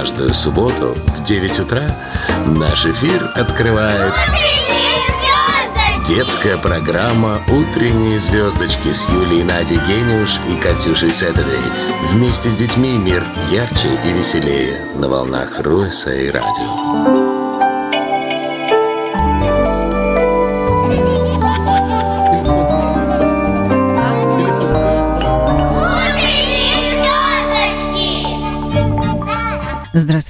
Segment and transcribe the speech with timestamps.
[0.00, 1.94] Каждую субботу в 9 утра
[2.46, 4.14] наш эфир открывает
[6.08, 11.44] детская программа «Утренние звездочки» с Юлией Надей Гениуш и Катюшей Сэттедей.
[12.12, 17.29] Вместе с детьми мир ярче и веселее на волнах Руэса и радио.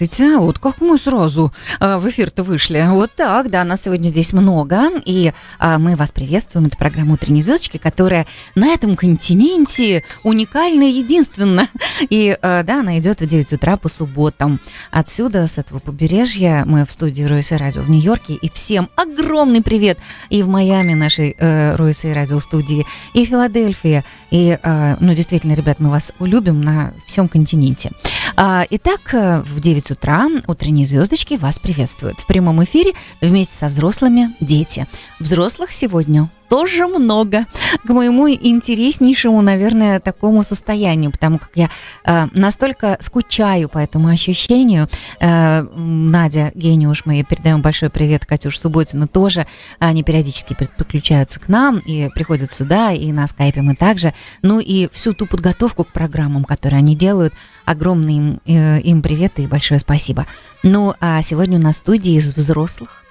[0.01, 0.39] Здравствуйте.
[0.39, 2.87] Вот как мы сразу э, в эфир-то вышли.
[2.89, 4.89] Вот так, да, нас сегодня здесь много.
[5.05, 6.69] И э, мы вас приветствуем.
[6.69, 11.69] Это программа «Утренние звездочки», которая на этом континенте уникальна и единственна.
[12.09, 14.59] И, э, да, она идет в 9 утра по субботам.
[14.91, 18.33] Отсюда, с этого побережья, мы в студии Ройса Радио в Нью-Йорке.
[18.33, 19.99] И всем огромный привет
[20.31, 24.03] и в Майами нашей э, Ройса и Радио студии, и в Филадельфии.
[24.31, 27.93] И, э, ну, действительно, ребят, мы вас любим на всем континенте.
[28.37, 32.21] А, итак, в 9 утра утренние звездочки вас приветствуют.
[32.21, 34.87] В прямом эфире вместе со взрослыми дети.
[35.19, 37.47] Взрослых сегодня тоже много.
[37.87, 41.71] К моему интереснейшему, наверное, такому состоянию, потому как я
[42.05, 44.89] э, настолько скучаю по этому ощущению.
[45.21, 49.47] Э, Надя, гениуш, мы передаем большой привет Катюш Субботина тоже.
[49.79, 54.13] Они периодически подключаются к нам и приходят сюда, и на скайпе мы также.
[54.43, 57.33] Ну и всю ту подготовку к программам, которые они делают,
[57.65, 60.27] огромный им, э, им привет и большое спасибо.
[60.65, 63.05] Ну, а сегодня у нас студии из взрослых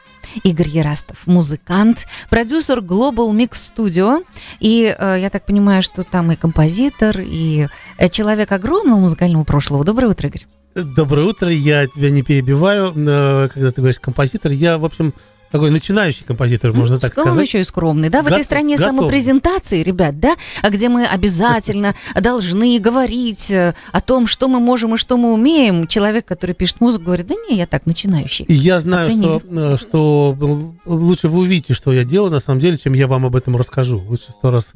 [0.44, 4.24] Игорь Ярастов, музыкант, продюсер Global Mix Studio.
[4.60, 9.84] И э, я так понимаю, что там и композитор, и э, человек огромного музыкального прошлого.
[9.84, 10.46] Доброе утро, Игорь.
[10.76, 14.52] Доброе утро, я тебя не перебиваю, э, когда ты говоришь композитор.
[14.52, 15.14] Я, в общем,
[15.52, 17.34] такой начинающий композитор, можно ну, так сказать.
[17.34, 18.22] Он еще и скромный, да?
[18.22, 18.96] В этой стране готов.
[18.96, 20.36] самопрезентации, ребят, да?
[20.62, 25.34] А где мы обязательно должны говорить э, о том, что мы можем и что мы
[25.34, 25.88] умеем.
[25.88, 28.46] Человек, который пишет музыку, говорит, да не, я так начинающий.
[28.48, 32.94] Я знаю, что, э, что лучше вы увидите, что я делаю, на самом деле, чем
[32.94, 34.04] я вам об этом расскажу.
[34.08, 34.68] Лучше сто раз,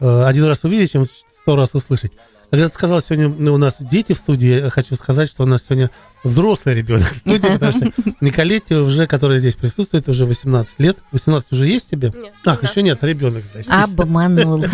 [0.00, 2.12] э, один раз увидеть, чем сто раз услышать.
[2.50, 5.64] Когда ты сказал, сегодня у нас дети в студии, я хочу сказать, что у нас
[5.64, 5.90] сегодня
[6.22, 10.96] взрослый ребенок в студии, потому что Николете уже, которая здесь присутствует, уже 18 лет.
[11.12, 12.12] 18 уже есть тебе?
[12.14, 12.32] Нет.
[12.44, 13.70] Ах, еще нет, ребенок, значит.
[13.70, 14.64] Обманул.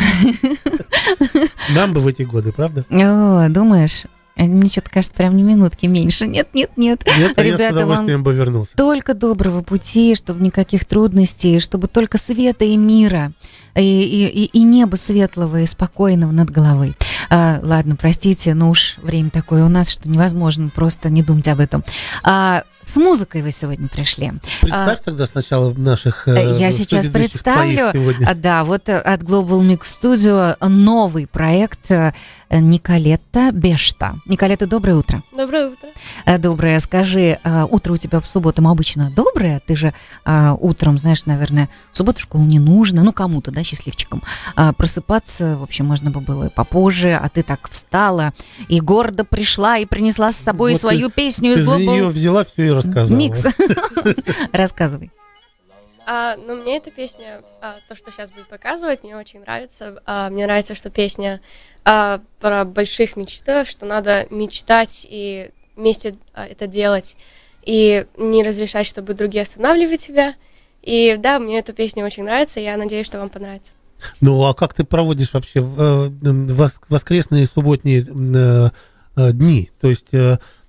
[1.71, 2.85] Нам бы в эти годы, правда?
[2.91, 4.05] О, думаешь?
[4.37, 6.27] Мне что-то кажется, прям не минутки меньше.
[6.27, 7.05] Нет, нет, нет.
[7.19, 8.77] Нет, а Ребята, я с удовольствием бы вернулся.
[8.77, 13.33] Только доброго пути, чтобы никаких трудностей, чтобы только света и мира,
[13.75, 16.95] и, и, и неба светлого и спокойного над головой.
[17.31, 21.61] А, ладно, простите, но уж время такое у нас, что невозможно просто не думать об
[21.61, 21.85] этом.
[22.23, 24.33] А, с музыкой вы сегодня пришли.
[24.61, 26.27] Представь а, тогда сначала наших...
[26.27, 27.93] Э, Я сейчас представлю.
[28.27, 32.13] А, да, вот э, от Global Mix Studio новый проект э,
[32.51, 34.17] Николетта Бешта.
[34.27, 35.23] Николетта, доброе утро.
[35.37, 36.39] Доброе утро.
[36.39, 36.81] Доброе.
[36.81, 37.39] Скажи,
[37.71, 39.61] утро у тебя в субботу обычно доброе?
[39.67, 39.95] Ты же
[40.25, 44.23] утром, знаешь, наверное, в субботу в школу не нужно, ну, кому-то, да, счастливчикам.
[44.77, 48.33] Просыпаться, в общем, можно бы было попозже, а ты так встала
[48.69, 51.77] и гордо пришла и принесла с собой вот свою ты, песню из Global...
[51.77, 53.17] Ты ее взяла все и рассказала.
[53.17, 53.47] Микс.
[54.53, 55.11] Рассказывай.
[56.05, 60.03] А, ну, мне эта песня, а, то, что сейчас будет показывать, мне очень нравится.
[60.05, 61.41] А, мне нравится, что песня
[61.85, 67.17] а, про больших мечтах, что надо мечтать и вместе а, это делать,
[67.65, 70.35] и не разрешать, чтобы другие останавливали тебя.
[70.83, 73.73] И да, мне эта песня очень нравится, и я надеюсь, что вам понравится.
[74.21, 76.09] Ну, а как ты проводишь вообще э,
[76.89, 78.71] воскресные субботние э,
[79.15, 79.71] э, дни?
[79.81, 80.09] То есть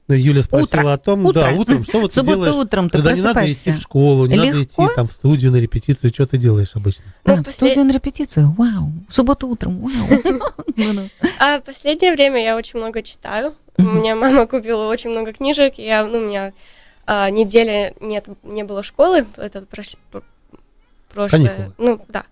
[0.09, 0.93] Юля спросила Утро.
[0.93, 1.41] о том, Утро.
[1.41, 4.35] да, утром, что вот ты делаешь, утром ты когда не надо идти в школу, не
[4.35, 4.47] Легко?
[4.47, 7.05] надо идти там в студию на репетицию, что ты делаешь обычно?
[7.23, 10.51] А, в студию на репетицию, вау, в субботу утром, вау.
[11.39, 16.03] А последнее время я очень много читаю, у меня мама купила очень много книжек, я,
[16.03, 16.51] ну, у меня
[17.05, 19.65] а, неделя нет, не было школы, это
[21.13, 22.25] прошлое, ну, да.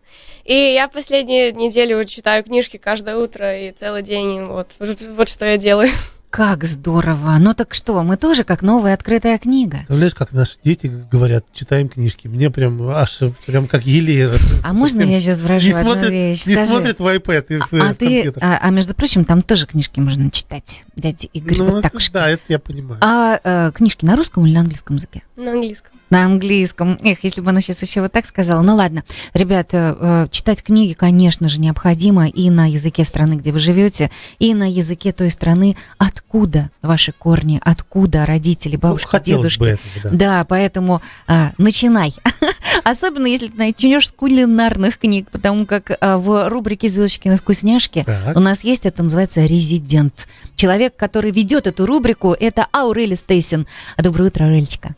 [0.43, 5.57] И я последнюю неделю читаю книжки каждое утро и целый день, вот, вот что я
[5.57, 5.89] делаю.
[6.31, 7.35] Как здорово!
[7.41, 9.79] Ну так что, мы тоже как новая открытая книга.
[9.79, 12.29] Представляешь, как наши дети говорят, читаем книжки.
[12.29, 14.31] Мне прям аж прям как еле.
[14.63, 16.45] А можно я сейчас вражу не одну смотрит, вещь?
[16.45, 19.41] Не Скажи, смотрит в iPad и а, в, а, ты, а, а между прочим, там
[19.41, 21.57] тоже книжки можно читать, дядя Игорь.
[21.57, 23.01] Ну, вот так да, это я понимаю.
[23.03, 25.23] А, а книжки на русском или на английском языке?
[25.35, 26.99] На английском на английском.
[27.03, 28.61] Эх, если бы она сейчас еще вот так сказала.
[28.61, 29.03] Ну ладно,
[29.33, 34.53] ребята, э, читать книги, конечно же, необходимо и на языке страны, где вы живете, и
[34.53, 39.59] на языке той страны, откуда ваши корни, откуда родители, бабушки, ну, дедушки.
[39.59, 40.09] Бы этого, да.
[40.11, 42.13] да, поэтому а, начинай.
[42.83, 48.35] Особенно, если ты начнешь с кулинарных книг, потому как а, в рубрике «Звездочкины вкусняшки» Так.
[48.35, 50.27] у нас есть, это называется «Резидент».
[50.57, 53.65] Человек, который ведет эту рубрику, это Аурели Стейсин.
[53.97, 54.95] Доброе утро, Аурельчика.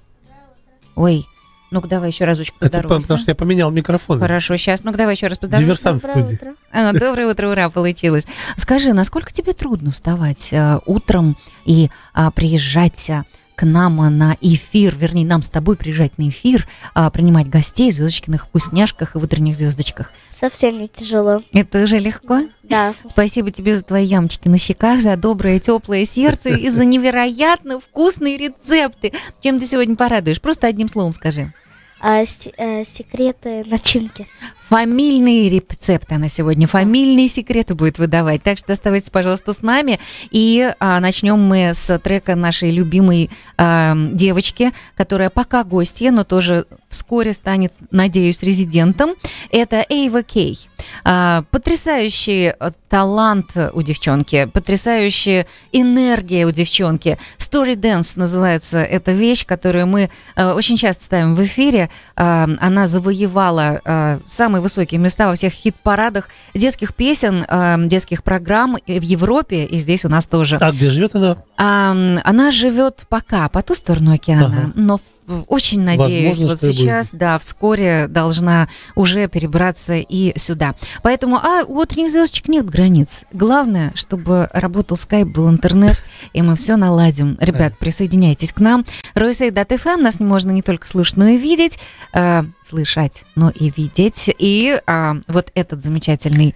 [0.96, 1.28] Ой,
[1.72, 3.22] ну-ка давай еще разочек Это потому, поздоровайся.
[3.24, 4.20] что я поменял микрофон.
[4.20, 5.66] Хорошо, сейчас, ну-ка давай еще раз поздоровайся.
[5.66, 6.40] Диверсант в студии.
[6.72, 8.28] А, Доброе утро, ура, получилось.
[8.58, 11.36] Скажи, насколько тебе трудно вставать э, утром
[11.66, 13.24] и а, приезжать а,
[13.56, 17.92] к нам а, на эфир, вернее, нам с тобой приезжать на эфир, а, принимать гостей
[17.92, 20.12] в звездочкиных вкусняшках и утренних звездочках?
[20.38, 21.42] Совсем не тяжело.
[21.54, 22.42] Это уже легко?
[22.64, 22.94] Да.
[23.10, 28.38] Спасибо тебе за твои ямочки на щеках, за доброе, теплое сердце и за невероятно вкусные
[28.38, 29.14] рецепты.
[29.42, 30.42] Чем ты сегодня порадуешь?
[30.42, 31.54] Просто одним словом скажи.
[32.02, 34.28] А, с- э, секреты начинки.
[34.70, 38.44] Фамильные рецепты она сегодня, фамильные секреты будет выдавать.
[38.44, 40.00] Так что оставайтесь, пожалуйста, с нами.
[40.32, 46.66] И а, начнем мы с трека нашей любимой а, девочки, которая пока гостья, но тоже
[46.88, 49.16] вскоре станет, надеюсь, резидентом.
[49.52, 50.70] Это Эйва Кей.
[51.04, 57.18] А, потрясающий э, талант у девчонки, потрясающая энергия у девчонки.
[57.38, 61.90] Story Dance называется эта вещь, которую мы э, очень часто ставим в эфире.
[62.16, 64.20] А, она завоевала э,
[64.54, 70.06] самые высокие места во всех хит-парадах детских песен, э, детских программ в Европе, и здесь
[70.06, 70.58] у нас тоже.
[70.62, 71.38] А где живет она?
[71.58, 74.72] А, она живет пока по ту сторону океана, Ага.
[74.76, 75.02] но в-
[75.48, 80.76] очень надеюсь, Возможно, вот сейчас, да, вскоре должна уже перебраться и сюда.
[81.02, 83.26] Поэтому, а у утренних звездочек нет границ.
[83.32, 85.98] Главное, чтобы работал скайп, был интернет,
[86.34, 87.38] и мы все наладим.
[87.40, 88.86] Ребят, присоединяйтесь к нам.
[89.14, 91.80] Ройсей.фм нас можно не только слушать, но и видеть,
[92.14, 94.30] э, слышать, но и видеть.
[94.38, 96.56] И а, вот этот замечательный,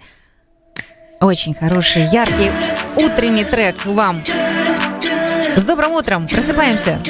[1.20, 2.50] очень хороший, яркий
[2.96, 4.22] утренний трек вам
[5.56, 6.28] с добрым утром!
[6.28, 7.00] Просыпаемся!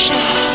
[0.00, 0.49] shine.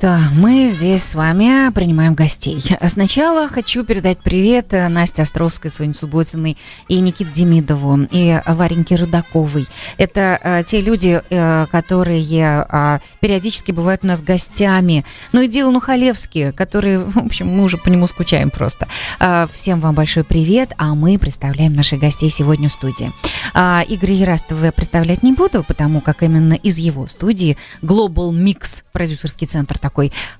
[0.00, 2.64] Что, мы здесь с вами принимаем гостей.
[2.88, 6.56] Сначала хочу передать привет э, Насте Островской, Соне Субботиной
[6.88, 9.66] и Никите Демидову, и Вареньке Рудаковой.
[9.98, 12.22] Это э, те люди, э, которые
[12.66, 15.04] э, периодически бывают у нас гостями.
[15.32, 18.88] Ну и Дилану Халевски, который, в общем, мы уже по нему скучаем просто.
[19.18, 23.12] Э, всем вам большой привет, а мы представляем наших гостей сегодня в студии.
[23.52, 28.82] Э, Игоря Ярастова я представлять не буду, потому как именно из его студии Global Mix,
[28.92, 29.89] продюсерский центр такой,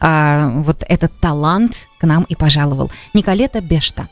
[0.00, 2.90] а, вот этот талант к нам и пожаловал.
[3.14, 4.08] Николета Бешта.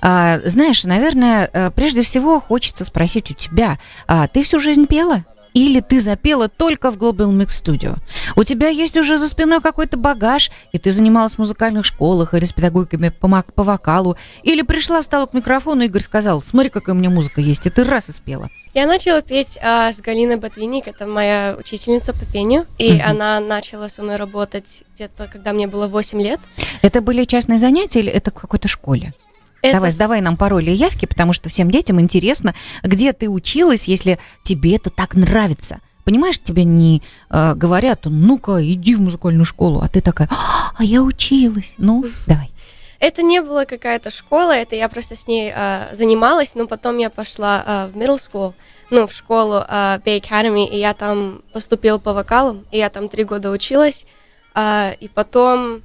[0.00, 5.24] А, знаешь, наверное, э, прежде всего хочется спросить у тебя, а, ты всю жизнь пела?
[5.54, 7.98] Или ты запела только в Global Mix Studio?
[8.36, 12.44] У тебя есть уже за спиной какой-то багаж, и ты занималась в музыкальных школах или
[12.44, 14.16] с педагогиками по, по вокалу?
[14.42, 17.84] Или пришла, встала к микрофону, Игорь сказал, смотри, какая у меня музыка есть, и ты
[17.84, 18.48] раз и спела.
[18.74, 23.02] Я начала петь а, с Галиной Ботвинник, это моя учительница по пению, и Мгм.
[23.04, 26.40] она начала со мной работать где-то, когда мне было 8 лет.
[26.80, 29.12] Это были частные занятия или это в какой-то школе?
[29.60, 33.88] Это Давай, сдавай нам пароли и явки, потому что всем детям интересно, где ты училась,
[33.88, 35.80] если тебе это так нравится.
[36.04, 41.02] Понимаешь, тебе не э, говорят, ну-ка, иди в музыкальную школу, а ты такая, а я
[41.02, 41.74] училась.
[41.76, 42.51] Ну, давай.
[43.02, 47.10] Это не была какая-то школа, это я просто с ней а, занималась, но потом я
[47.10, 48.54] пошла а, в middle school,
[48.90, 53.08] ну, в школу а, Bay Academy, и я там поступила по вокалу, и я там
[53.08, 54.06] три года училась,
[54.54, 55.82] а, и потом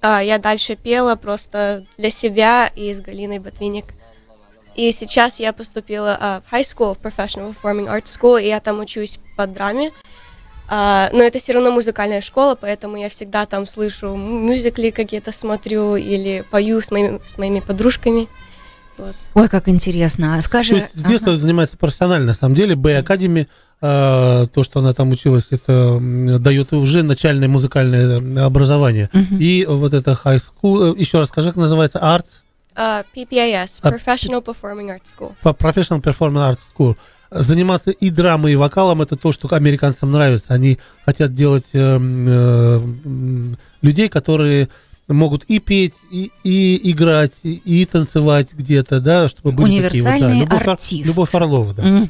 [0.00, 3.84] а, я дальше пела просто для себя и с Галиной Ботвинник.
[4.76, 8.60] И сейчас я поступила а, в high school, в Professional Performing Arts School, и я
[8.60, 9.92] там учусь по драме.
[10.66, 15.96] А, но это все равно музыкальная школа, поэтому я всегда там слышу мюзикли какие-то смотрю
[15.96, 18.28] или пою с моими, с моими подружками.
[19.34, 20.36] Ой, как интересно.
[20.36, 20.70] А Скажи...
[20.70, 21.40] То есть с детства ага.
[21.40, 22.76] занимается профессионально, на самом деле.
[22.76, 23.48] Б Академи,
[23.82, 25.98] э, то, что она там училась, это
[26.38, 29.10] дает уже начальное музыкальное образование.
[29.12, 29.38] Мгм.
[29.38, 32.44] И вот это high school, э, еще раз скажи, как называется, arts,
[32.76, 35.34] А, PPIS, А, Professional Performing Arts School.
[35.42, 36.96] Professional Performing Arts School.
[37.30, 40.54] Заниматься и драмой, и вокалом это то, что американцам нравится.
[40.54, 42.80] Они хотят делать э, э,
[43.82, 44.68] людей, которые
[45.08, 50.08] могут и петь, и, и играть, и, и танцевать где-то, да, чтобы были такие вот,
[50.10, 51.06] да, Универсальный Любовь, Ор- артист.
[51.06, 51.82] Любовь Орлова, да.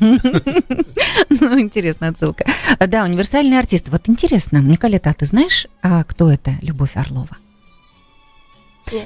[1.30, 2.44] Ну, интересная отсылка.
[2.86, 3.88] Да, универсальный артист.
[3.88, 7.36] Вот интересно, Николета, а ты знаешь, а, кто это Любовь Орлова?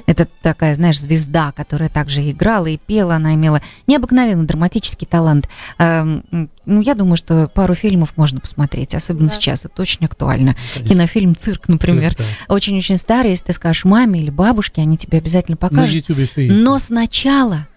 [0.05, 3.15] Это такая, знаешь, звезда, которая также играла и пела.
[3.15, 5.49] Она имела необыкновенный драматический талант.
[5.77, 6.23] Эм,
[6.65, 9.33] Ну, я думаю, что пару фильмов можно посмотреть, особенно Да.
[9.33, 9.65] сейчас.
[9.65, 10.55] Это очень актуально.
[10.73, 10.93] Конечно.
[10.93, 12.15] Кинофильм «Цирк», например.
[12.15, 12.23] Да.
[12.53, 13.31] Очень-очень старый.
[13.31, 16.05] Если ты скажешь маме или бабушке, они тебе обязательно На покажут.
[16.09, 16.37] Есть.
[16.37, 17.67] Но сначала,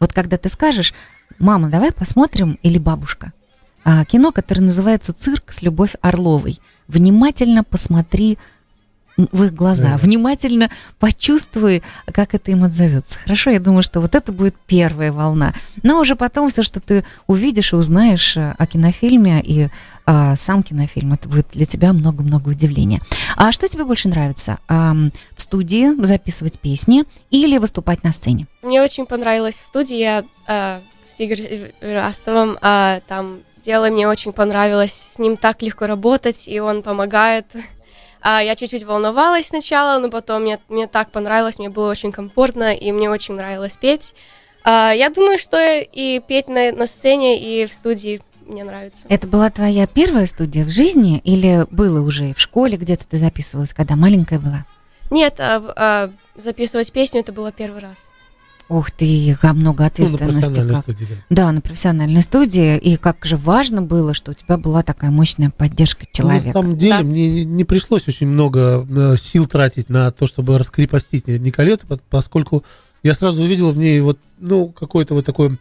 [0.00, 0.94] вот когда ты скажешь,
[1.38, 3.32] мама, давай посмотрим, или бабушка,
[3.84, 6.58] а, кино, которое называется «Цирк с Любовь Орловой».
[6.88, 8.36] Внимательно посмотри
[9.32, 9.96] в их глаза, Да.
[9.96, 13.18] внимательно почувствуй, как это им отзовется.
[13.18, 15.54] Хорошо, я думаю, что вот это будет первая волна.
[15.82, 19.68] Но уже потом все, что ты увидишь и узнаешь э, о кинофильме и
[20.06, 23.00] а, сам кинофильм, это будет для тебя много-много удивления.
[23.36, 24.58] А что тебе больше нравится?
[24.68, 28.46] Ам, в студии записывать песни или выступать на сцене?
[28.62, 34.32] Мне очень понравилось в студии, я а, с Игорем Растовым а, там дело мне очень
[34.32, 37.46] понравилось, с ним так легко работать, и он помогает.
[38.22, 42.74] А, я чуть-чуть волновалась сначала, но потом мне, мне так понравилось, мне было очень комфортно,
[42.74, 44.14] и мне очень нравилось петь.
[44.62, 49.06] А, я думаю, что и петь на, на сцене, и в студии мне нравится.
[49.08, 53.72] Это была твоя первая студия в жизни или было уже в школе где-то ты записывалась,
[53.72, 54.66] когда маленькая была?
[55.10, 58.10] Нет, а, а, записывать песню это было первый раз.
[58.70, 60.32] Ух ты, как много Ну, на ответственности.
[60.46, 60.82] профессиональной как.
[60.84, 61.14] студии, да.
[61.28, 62.78] Да, на профессиональной студии.
[62.78, 66.46] И как же важно было, что у тебя была такая мощная поддержка Ну, человека.
[66.46, 67.02] на самом деле Да.
[67.02, 72.64] мне не, пришлось очень много э, сил тратить на то, чтобы раскрепостить Николету, по- поскольку
[73.02, 75.58] я сразу увидел в ней вот, ну, какое-то вот такое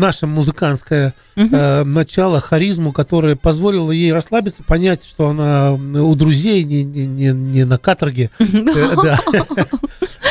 [0.00, 1.48] наше музыкантское Мгм.
[1.54, 7.28] э, начало, харизму, которое позволило ей расслабиться, понять, что она у друзей не, не, не,
[7.32, 8.30] не на каторге.
[8.40, 9.20] Э, да.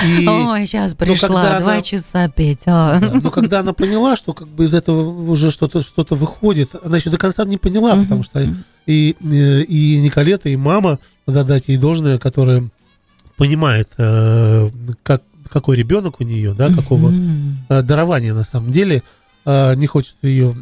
[0.05, 2.63] И- Ой, сейчас пришла, когда два она- часа петь.
[2.67, 2.99] а.
[2.99, 6.97] Да, Но когда она поняла, что как бы из этого уже что-то что выходит, она
[6.97, 8.03] еще до конца не поняла, Мгм.
[8.03, 8.41] потому что
[8.85, 12.69] и, э, и Николета, и мама, надо дать ей должное, которая
[13.35, 14.69] понимает, э,
[15.03, 17.11] как, какой ребенок у нее, да, какого
[17.69, 19.03] э, дарования на самом деле.
[19.45, 20.55] Э, Не хочется ее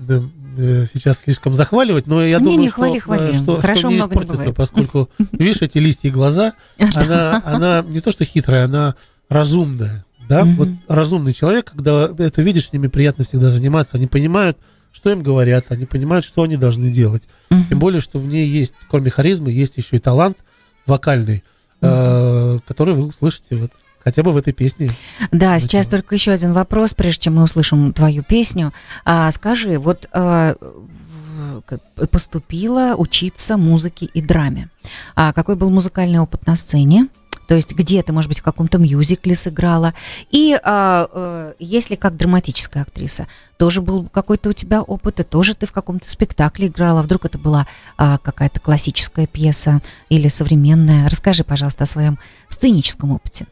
[0.58, 3.34] э, сейчас слишком захваливать, но я Не, думаю, не что, хвали, э, хвали.
[3.38, 4.56] что, Хорошо что не много не испортится, бывает.
[4.56, 6.54] поскольку, видишь, эти листья и глаза,
[6.96, 8.96] она, она не то что хитрая, она
[9.30, 10.06] разумная.
[10.30, 10.44] Да?
[10.44, 13.96] Вот разумный человек, когда это видишь, с ними приятно всегда заниматься.
[13.96, 14.58] Они понимают,
[14.92, 17.24] что им говорят, они понимают, что они должны делать.
[17.70, 20.38] Тем более, что в ней есть, кроме харизмы, есть еще и талант
[20.86, 21.44] вокальный,
[21.82, 23.72] э, который вы услышите вот
[24.08, 24.90] хотя бы в этой песне.
[25.34, 28.72] Да, сейчас только еще один вопрос, прежде чем мы услышим твою песню.
[29.04, 34.70] А, скажи, вот а, в- поступила учиться музыке и драме.
[35.14, 37.10] А какой был музыкальный опыт на сцене?
[37.50, 39.94] То есть где ты, может быть, в каком-то мюзикле сыграла?
[40.32, 45.54] И а, э, если как драматическая актриса, тоже был какой-то у тебя опыт, и тоже
[45.54, 47.02] ты в каком-то спектакле играла?
[47.02, 51.10] Вдруг это была а, какая-то классическая пьеса или современная?
[51.10, 53.48] Расскажи, пожалуйста, о своем сценическом опыте.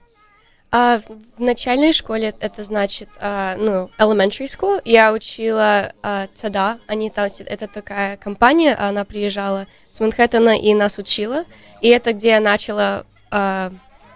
[0.72, 7.10] А в, начальной школе это значит, а, ну, elementary school, я учила а, ТАДА, они
[7.10, 11.45] там, это такая компания, она приезжала с Манхэттена и нас учила,
[11.81, 13.72] и это где я начала а,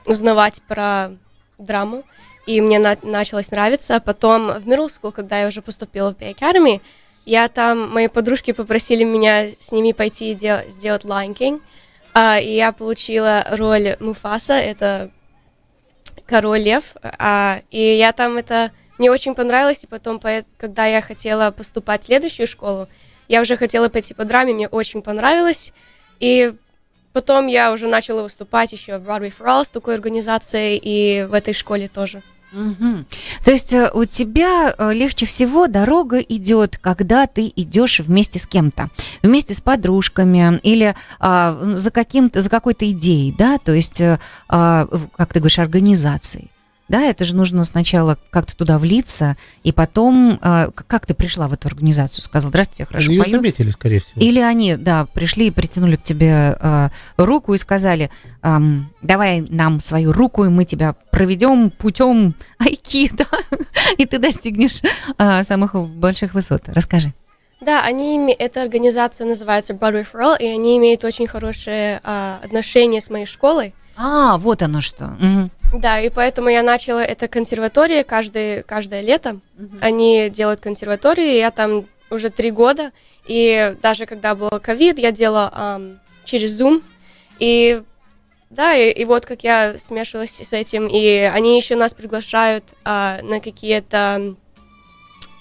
[0.05, 1.11] узнавать про
[1.57, 2.03] драму,
[2.45, 3.99] и мне на- началось нравиться.
[3.99, 6.81] Потом в middle school, когда я уже поступила в Bay Academy,
[7.25, 11.61] я там, мои подружки попросили меня с ними пойти и дел- сделать Lion King,
[12.13, 15.11] а, и я получила роль Муфаса, это
[16.29, 20.21] король лев, а, и я там это мне очень понравилось, и потом,
[20.57, 22.87] когда я хотела поступать в следующую школу,
[23.27, 25.73] я уже хотела пойти по драме, мне очень понравилось,
[26.19, 26.53] и
[27.13, 31.33] потом я уже начала выступать еще в Broadway for All с такой организацией, и в
[31.33, 32.21] этой школе тоже.
[32.51, 33.05] Мгм.
[33.45, 38.47] То есть э, у тебя э, легче всего дорога идет, когда ты идешь вместе с
[38.47, 38.89] кем-то,
[39.21, 44.87] вместе с подружками или а, за каким-то, за какой-то идеей, да, то есть, э, а,
[45.15, 46.49] как ты говоришь, организацией.
[46.89, 51.53] Да, это же нужно сначала как-то туда влиться, и потом, э, как ты пришла в
[51.53, 53.35] эту организацию, сказал, здравствуйте, я хорошо Они ее пою.
[53.37, 54.19] заметили, скорее всего.
[54.19, 58.09] Или они, да, пришли и притянули к тебе э, руку и сказали,
[58.41, 63.27] ам, давай нам свою руку, и мы тебя проведем путем айкидо,
[63.97, 64.81] и ты достигнешь
[65.17, 66.63] э, самых больших высот.
[66.67, 67.13] Расскажи.
[67.61, 73.01] Да, они, эта организация называется Broadway for All, и они имеют очень хорошие а, отношения
[73.01, 73.73] с моей школой.
[74.01, 75.17] А, вот оно что.
[75.19, 75.51] Мгм.
[75.73, 79.39] Да, и поэтому я начала это консерватория каждый, каждое лето.
[79.81, 82.91] Они делают консерваторию, и я там уже три года.
[83.27, 86.81] И даже когда был ковид, я делала ам, через Zoom.
[87.39, 87.81] И
[88.49, 90.87] да, и, и вот как я смешивалась с этим.
[90.87, 94.33] И они еще нас приглашают а, на какие-то,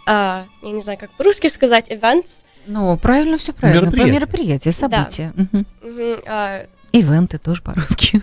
[0.04, 2.44] а, я не знаю, как по-русски сказать, events.
[2.66, 3.82] Ну, правильно, все правильно.
[3.82, 4.12] Про Мероприятия.
[4.12, 5.32] мероприятия, события.
[5.36, 5.66] Мгм.
[5.80, 8.22] Мгм, а, Ивенты тоже по-русски.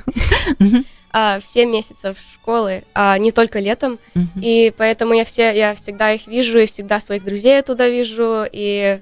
[1.12, 3.99] а, все месяцев школы, а не только летом.
[4.41, 8.99] И поэтому я все, я всегда их вижу, и всегда своих друзей туда вижу, и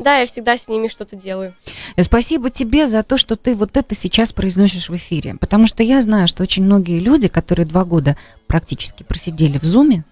[0.00, 1.54] да, я всегда с ними что-то делаю.
[1.96, 5.36] И Спасибо тебе за то, что ты вот это сейчас произносишь в эфире.
[5.38, 10.04] Потому что я знаю, что очень многие люди, которые два года практически просидели в Зуме,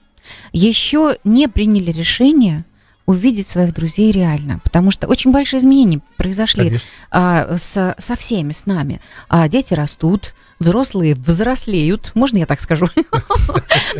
[0.52, 2.64] еще не приняли решение
[3.08, 4.60] увидеть своих друзей реально.
[4.62, 6.68] Потому что очень большие изменения произошли
[7.10, 9.00] а, с- со всеми, с нами.
[9.30, 12.86] А, дети растут, взрослые взрослеют, можно я так скажу?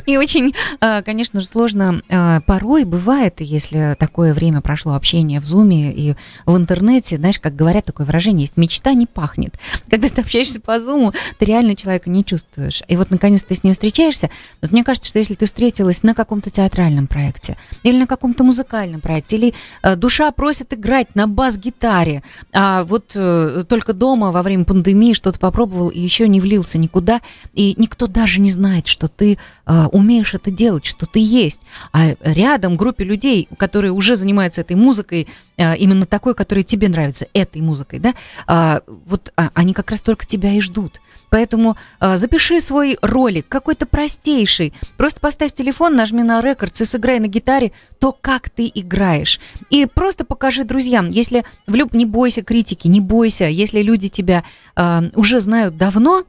[0.06, 5.44] И очень, а, конечно же, сложно а, порой бывает, если такое время прошло общение в
[5.44, 6.14] Зуме и
[6.46, 9.54] в интернете, знаешь, как говорят, такое выражение есть, мечта не пахнет.
[9.88, 12.82] Когда ты общаешься по Зуму, ты реально человека не чувствуешь.
[12.88, 14.30] И вот, наконец, ты с ним встречаешься.
[14.60, 19.00] Вот мне кажется, что если ты встретилась на каком-то театральном проекте или на каком-то музыкальном
[19.00, 24.64] проекте, или э, душа просит играть на бас-гитаре, а вот э, только дома во время
[24.64, 27.20] пандемии что-то попробовал и еще не влился никуда,
[27.52, 31.60] и никто даже не знает, что ты э, умеешь это делать, что ты есть.
[31.92, 37.26] А рядом группе людей, которые уже занимаются этой музыкой, э, именно такой, которая тебе нравится,
[37.34, 38.14] этой музыкой, да,
[38.46, 41.00] а, вот а, они как раз только тебя и ждут.
[41.30, 44.72] Поэтому э, запиши свой ролик, какой-то простейший.
[44.96, 49.40] Просто поставь телефон, нажми на рекордс и сыграй на гитаре то, как ты играешь.
[49.70, 51.08] И просто покажи друзьям.
[51.08, 53.44] Если в не бойся критики, не бойся.
[53.44, 54.44] Если люди тебя
[54.76, 56.24] э, уже знают давно,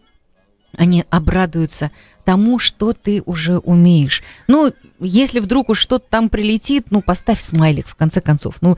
[0.77, 1.91] они обрадуются
[2.23, 4.23] тому, что ты уже умеешь.
[4.47, 8.55] Ну, если вдруг уж что-то там прилетит, ну, поставь смайлик, в конце концов.
[8.61, 8.77] Ну,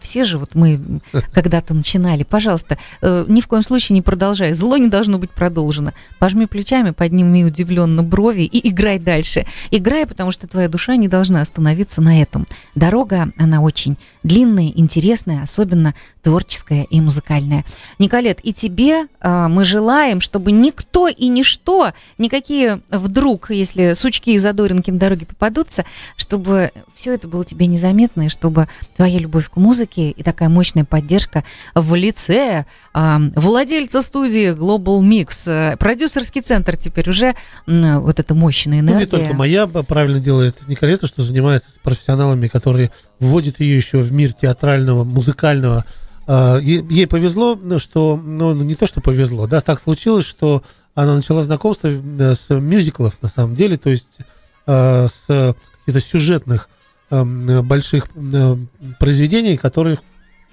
[0.00, 0.80] все же вот мы
[1.32, 2.22] когда-то начинали.
[2.22, 4.52] Пожалуйста, э, ни в коем случае не продолжай.
[4.52, 5.92] Зло не должно быть продолжено.
[6.18, 9.46] Пожми плечами, подними удивленно брови и играй дальше.
[9.70, 12.46] Играй, потому что твоя душа не должна остановиться на этом.
[12.74, 17.64] Дорога, она очень длинная, интересная, особенно творческая и музыкальная.
[17.98, 22.51] Николет, и тебе э, мы желаем, чтобы никто и ничто, никакие
[22.90, 25.84] вдруг, если сучки и задоринки на дороге попадутся,
[26.16, 30.84] чтобы все это было тебе незаметно, и чтобы твоя любовь к музыке и такая мощная
[30.84, 37.34] поддержка в лице э, владельца студии Global Mix, э, продюсерский центр теперь уже
[37.66, 38.94] м, вот эта мощная энергия.
[38.94, 43.76] Ну, не только моя б- правильно делает Николета, что занимается с профессионалами, которые вводят ее
[43.76, 45.84] еще в мир театрального, музыкального
[46.24, 50.62] А, е- ей повезло, ну, что, ну, не то, что повезло, да, так случилось, что
[50.94, 54.10] она начала знакомство э, с мюзиклов, на самом деле, то есть
[54.66, 56.68] э, с каких-то сюжетных
[57.10, 58.56] эм, больших э,
[58.98, 59.98] произведений, которые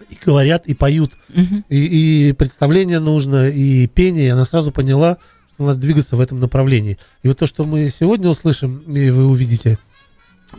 [0.09, 1.65] и говорят, и поют, Мгм.
[1.69, 5.17] и, и представление нужно, и пение, и она сразу поняла,
[5.53, 6.97] что надо двигаться в этом направлении.
[7.21, 9.77] И вот то, что мы сегодня услышим, и вы увидите,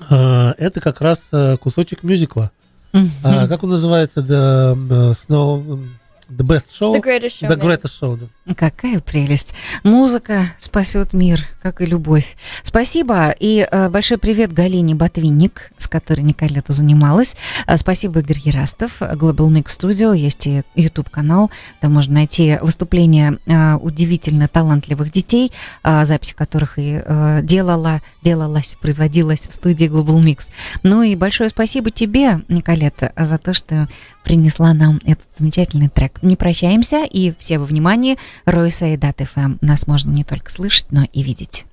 [0.08, 2.52] это как раз кусочек мюзикла.
[2.92, 3.10] Мгм.
[3.24, 4.20] А, как он называется?
[4.20, 5.84] The, Snow,
[6.28, 6.94] the Best Show?
[6.94, 7.60] The Greatest The Showman.
[7.60, 8.26] Greatest Show, да.
[8.56, 9.54] Какая прелесть.
[9.84, 12.36] Музыка спасет мир, как и любовь.
[12.62, 13.34] Спасибо.
[13.38, 17.36] И э, большой привет Галине Ботвинник, с которой Николета занималась.
[17.66, 19.02] Э, спасибо, Игорь Ярастов.
[19.02, 20.16] Global Mix Studio.
[20.16, 21.50] Есть и YouTube-канал.
[21.80, 25.52] Там можно найти выступления э, удивительно талантливых детей,
[25.84, 30.48] э, запись которых и э, делала, делалась, производилась в студии Global Mix.
[30.82, 33.88] Ну и большое спасибо тебе, Николета, за то, что
[34.24, 36.22] принесла нам этот замечательный трек.
[36.22, 38.18] Не прощаемся, и все во внимании.
[38.44, 39.58] Ройса и Дат ФМ.
[39.60, 41.66] Нас можно не только слышать, но и видеть.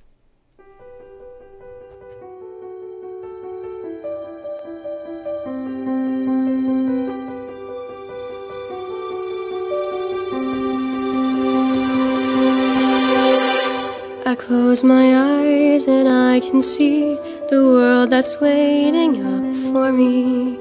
[14.28, 17.16] I close my eyes and I can see
[17.48, 20.58] the world that's waiting up for me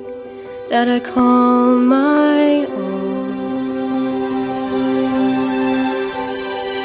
[0.70, 3.07] that I call my own.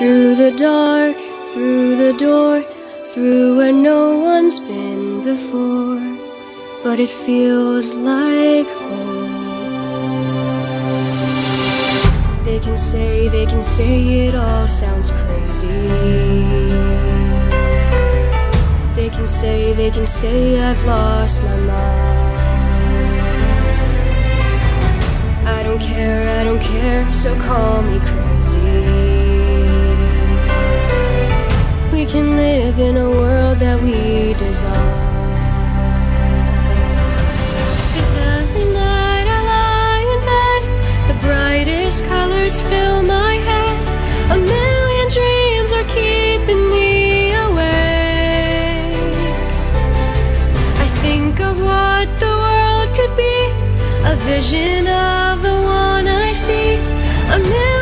[0.02, 1.14] Through the dark,
[1.52, 2.60] through the door,
[3.14, 6.00] through where no one's been before,
[6.82, 9.30] but it feels like home.
[12.42, 15.68] They can say, they can say it all sounds crazy.
[18.96, 22.32] They can say, they can say I've lost my mind.
[25.46, 29.21] I don't care, I don't care, so call me crazy.
[32.02, 34.34] We can live in a world that we.
[34.34, 34.64] Cause
[38.16, 40.62] every night I lie in bed,
[41.06, 43.76] the brightest colors fill my head.
[44.34, 48.98] A million dreams are keeping me awake.
[50.84, 53.36] I think of what the world could be,
[54.10, 56.80] a vision of the one I see.
[57.30, 57.81] A million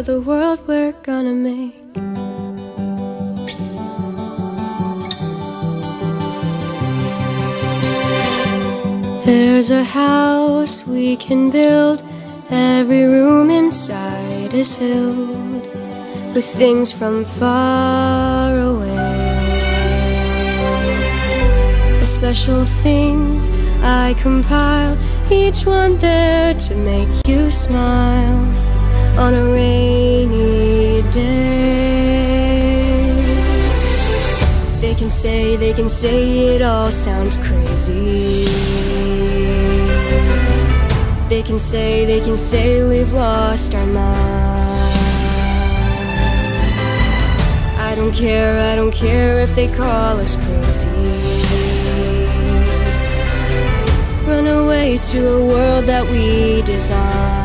[0.00, 1.76] for the world we're gonna make.
[9.26, 12.02] There's a house we can build,
[12.50, 15.66] every room inside is filled
[16.34, 18.96] with things from far away.
[21.98, 23.50] The special things
[23.82, 24.96] I compile,
[25.30, 28.69] each one there to make you smile
[29.18, 32.30] on a rainy day.
[34.80, 38.46] They can say, they can say it all sounds crazy.
[41.28, 44.40] They can say, they can say we've lost our minds.
[47.78, 50.90] I don't care, I don't care if they call us crazy.
[54.26, 57.39] Run away to a world that we design.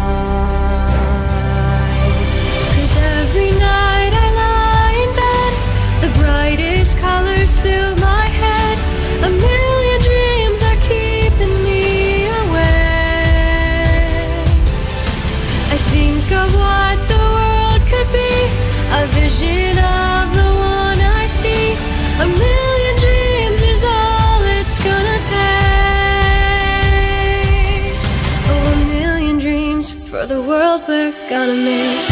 [30.76, 32.06] World we're gonna make.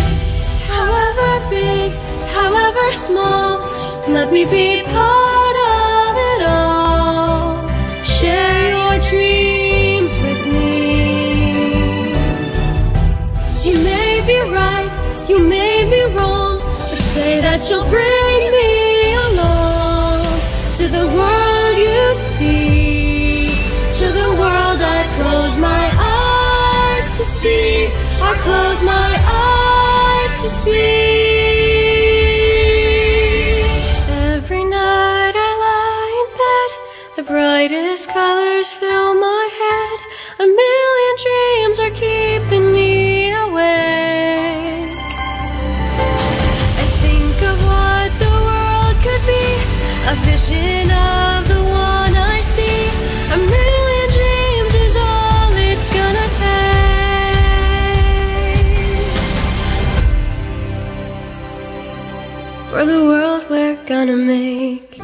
[0.68, 1.92] However big,
[2.34, 3.60] however small,
[4.08, 7.68] let me be part of it all.
[8.04, 12.14] Share your dreams with me.
[13.64, 14.92] You may be right,
[15.28, 18.13] you may be wrong, but say that you'll bring
[28.34, 30.74] I close my eyes to see.
[34.34, 36.70] Every night I lie in bed,
[37.18, 40.00] the brightest colors fill my head.
[40.40, 44.98] A million dreams are keeping me awake.
[46.82, 49.46] I think of what the world could be,
[50.10, 50.93] a vision
[64.06, 65.00] gonna make.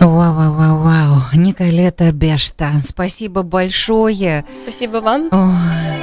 [0.00, 1.22] Вау-вау-вау-вау.
[1.34, 4.44] Николета Бешта, спасибо большое.
[4.64, 5.28] Спасибо вам.
[5.32, 5.97] Ой.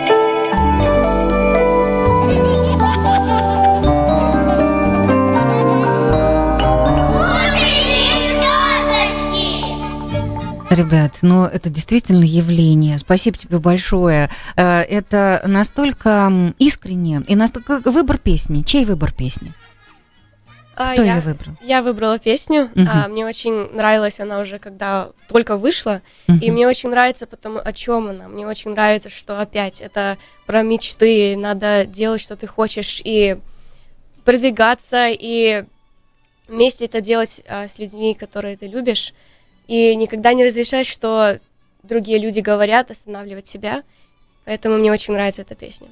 [10.76, 12.98] Ребят, ну это действительно явление.
[13.00, 14.30] Спасибо тебе большое.
[14.58, 18.62] Э, Это настолько искренне и настолько выбор песни.
[18.64, 19.54] Чей выбор песни?
[20.78, 21.54] А, Кто я, ее выбрал?
[21.62, 22.70] я выбрала песню.
[22.76, 22.90] Мгм.
[22.92, 26.02] а, мне очень нравилась она уже, когда только вышла.
[26.28, 26.54] И Мгм.
[26.54, 28.28] мне очень нравится, потому о чем она.
[28.28, 31.38] Мне очень нравится, что опять это про мечты.
[31.38, 33.38] Надо делать, что ты хочешь, и
[34.26, 35.64] продвигаться, и
[36.50, 39.14] вместе это делать а, с людьми, которые ты любишь.
[39.68, 41.40] И никогда не разрешать, что
[41.84, 43.84] другие люди говорят, останавливать себя.
[44.46, 45.88] Поэтому мне очень нравится эта песня.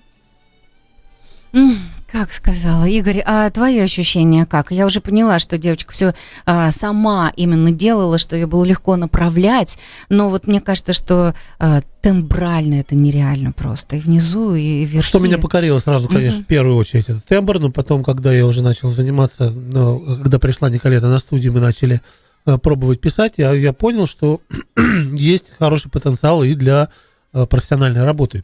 [2.12, 4.72] Как сказала Игорь, а твои ощущения как?
[4.72, 6.14] Я уже поняла, что девочка все
[6.46, 9.78] сама именно делала, что ее было легко направлять,
[10.10, 13.96] но вот мне кажется, что а, тембрально это нереально просто.
[13.96, 15.08] И внизу, и вверху.
[15.08, 16.44] Что меня покорило сразу, конечно, Мгм.
[16.46, 20.70] в первую очередь, это тембр, но потом, когда я уже начал заниматься, ну, когда пришла
[20.70, 22.02] Николета на студию, мы начали
[22.46, 24.42] пробовать писать, я, я понял, что
[25.14, 26.90] есть хороший потенциал и для
[27.34, 28.44] э, профессиональной работы,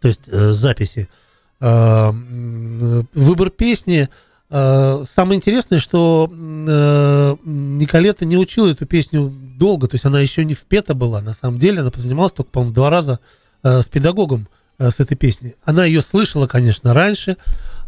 [0.00, 1.08] то есть э, записи.
[1.60, 2.10] Э,
[3.14, 4.08] Выбор песни.
[4.50, 10.44] э, Самое интересное, что э, Николета не учила эту песню долго, то есть она еще
[10.44, 13.20] не впета была, на самом деле, она позанималась только, по-моему, два раза
[13.62, 15.54] э, с педагогом э, с этой песней.
[15.64, 17.36] Она ее слышала, конечно, раньше.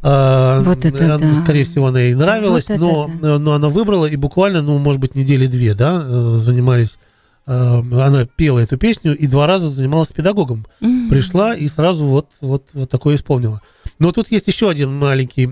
[0.05, 1.35] Э, Вот это она, да.
[1.35, 5.01] Скорее всего, она ей нравилась, Вот но, э, но она выбрала и буквально, ну, может
[5.01, 6.99] быть, недели две, да, э, занимались.
[7.47, 10.67] э, Она пела эту песню и два раза занималась педагогом.
[10.81, 11.09] М.
[11.11, 13.61] Пришла и сразу вот, вот, вот такое исполнила.
[13.99, 15.47] Но тут есть еще один маленький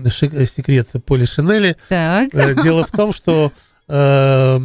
[0.45, 1.75] секрет Поли Шинели.
[1.89, 2.29] Так.
[2.33, 3.51] Э, Дело в том, что
[3.87, 4.59] э,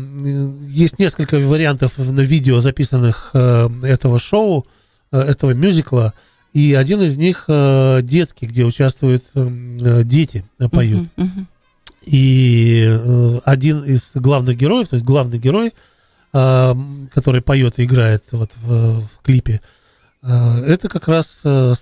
[0.68, 4.66] есть несколько вариантов на видео, записанных э, этого шоу,
[5.12, 6.14] э, этого мюзикла,
[6.52, 11.08] и один из них э, детский, где участвуют э, дети, э, поют.
[11.16, 11.48] Мгм, мгм.
[12.04, 15.74] И э, один из главных героев, то есть главный герой,
[16.32, 16.74] э,
[17.14, 19.60] который поет и играет вот в, в клипе,
[20.22, 21.74] э, это как раз э,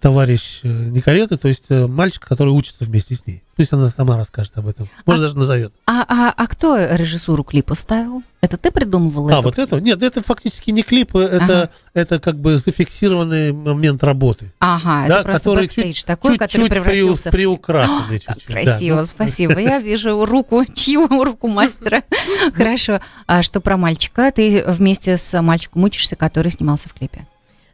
[0.00, 3.42] товарищ э, Николеты, то есть э, мальчик, который учится вместе с ней.
[3.56, 4.88] Пусть она сама расскажет об этом.
[5.06, 5.72] Может, А- даже назовет.
[5.86, 8.22] А, а, а кто режиссуру клипа ставил?
[8.42, 9.28] Это ты придумывал?
[9.28, 9.40] А, это?
[9.40, 9.80] вот это?
[9.80, 11.70] Нет, это фактически не клип, э, это, Ага.
[11.94, 14.52] это как бы зафиксированный момент работы.
[14.60, 18.46] Ага, да, это просто который бэкстейдж чуть- такой, который чуть-чуть превратился приу- в приукрашенный чуть-чуть.
[18.46, 18.52] да.
[18.52, 19.58] красиво, Ну, спасибо.
[19.58, 22.02] Я вижу руку, чью руку мастера.
[22.54, 23.00] Хорошо.
[23.26, 24.30] А что про мальчика?
[24.30, 27.26] Ты вместе с мальчиком учишься, который снимался в клипе.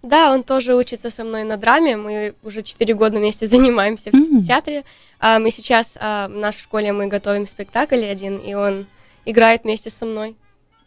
[0.03, 1.97] Да, он тоже учится со мной на драме.
[1.97, 4.85] Мы уже 4 года вместе занимаемся в театре.
[5.19, 8.87] А, мы сейчас а, в нашей школе мы готовим спектакль один, и он
[9.27, 10.35] играет вместе со мной.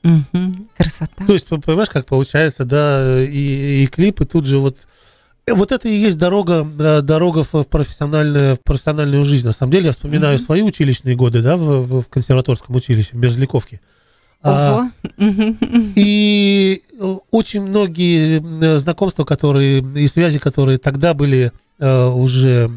[0.05, 0.67] Мгм.
[0.77, 1.25] Красота.
[1.25, 4.77] То есть, понимаешь, как получается, да, и, и клипы тут же вот...
[5.47, 9.45] э, Вот это и есть дорога, э, дорога в, профессиональную, в профессиональную жизнь.
[9.47, 13.81] На самом деле, я вспоминаю свои училищные годы, да, в, в- консерваторском училище в Мерзляковке.
[14.43, 15.55] А, Ого.
[15.95, 16.81] И
[17.31, 22.71] очень многие э, знакомства, которые и связи, которые тогда были уже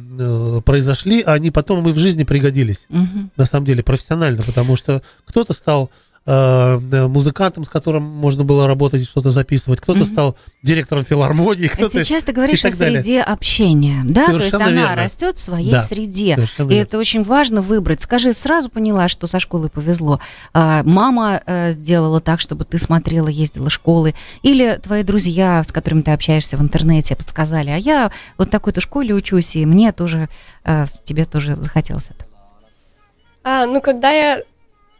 [0.67, 3.31] произошли, они потом и в жизни пригодились Мгм.
[3.37, 5.93] на самом деле профессионально, потому что кто-то стал
[6.27, 10.09] музыкантом, с которым можно было работать и что-то записывать, кто-то Мгм.
[10.09, 12.05] стал директором филармонии, кто-то...
[12.05, 13.03] Сейчас ты говоришь о так далее.
[13.03, 14.27] среде общения, да?
[14.27, 15.03] То есть Совершенно она верно.
[15.05, 15.83] растет в своей Да.
[15.83, 16.35] среде.
[16.35, 16.83] Совершенно И верно.
[16.87, 18.03] это очень важно выбрать.
[18.03, 20.21] Скажи, сразу поняла, что со школой повезло.
[20.53, 25.73] А, Мама э, сделала так, чтобы ты смотрела, ездила в школы, или твои друзья, с
[25.73, 29.93] которыми ты общаешься в интернете, подсказали, а я вот в такой-то школе учусь, и мне
[29.93, 30.29] тоже,
[30.65, 32.27] э, тебе тоже захотелось это.
[33.45, 34.43] А, ну, когда я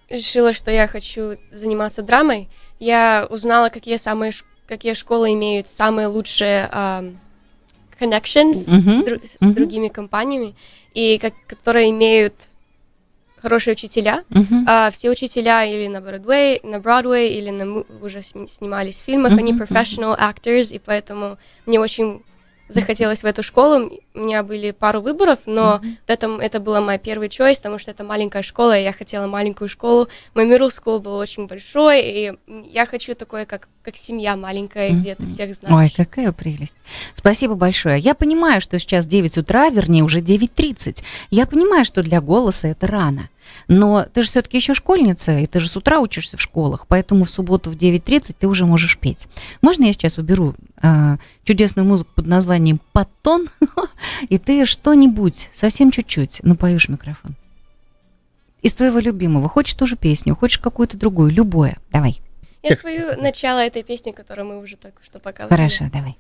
[0.09, 4.33] решила, что я хочу заниматься драмой, я узнала, какие самые
[4.67, 7.19] какие школы имеют самые лучшие ам,
[7.99, 9.03] connections Мгм.
[9.03, 9.55] с, дру- с Мгм.
[9.55, 10.55] другими компаниями,
[10.93, 12.35] и как, которые имеют
[13.41, 14.25] хорошие учителя.
[14.29, 14.67] Мгм.
[14.69, 19.55] А, все учителя или на Бродвей, на Бродвей, или на, уже снимались в фильмах, они
[19.55, 22.23] Мгм, professional actors, и поэтому мне очень
[22.69, 23.91] захотелось в эту школу.
[24.15, 25.99] У меня были пару выборов, но Мгм.
[26.07, 29.69] это, это была моя первый choice, потому что это маленькая школа, и я хотела маленькую
[29.69, 30.09] школу.
[30.35, 32.33] Мой middle school был очень большой, и
[32.71, 35.75] я хочу такое, как, как семья маленькая, где ты всех знаешь.
[35.77, 36.77] Ой, какая прелесть.
[37.15, 37.99] Спасибо большое.
[37.99, 41.03] Я понимаю, что сейчас 9 утра, вернее, уже 9.30.
[41.31, 43.29] Я понимаю, что для голоса это рано.
[43.69, 47.25] Но ты же все-таки еще школьница, и ты же с утра учишься в школах, поэтому
[47.25, 49.29] в субботу в 9.30 ты уже можешь петь.
[49.61, 53.49] Можно я сейчас уберу а, чудесную музыку под названием «Подтон»,
[54.31, 57.37] и ты что-нибудь, совсем чуть-чуть, напоешь микрофон?
[58.63, 59.49] Из твоего любимого.
[59.49, 61.77] Хочешь ту же песню, хочешь какую-то другую, любое.
[61.93, 62.21] Давай.
[62.63, 65.55] Я спою начало этой песни, которую мы уже только что показывали.
[65.55, 66.17] Хорошо, давай.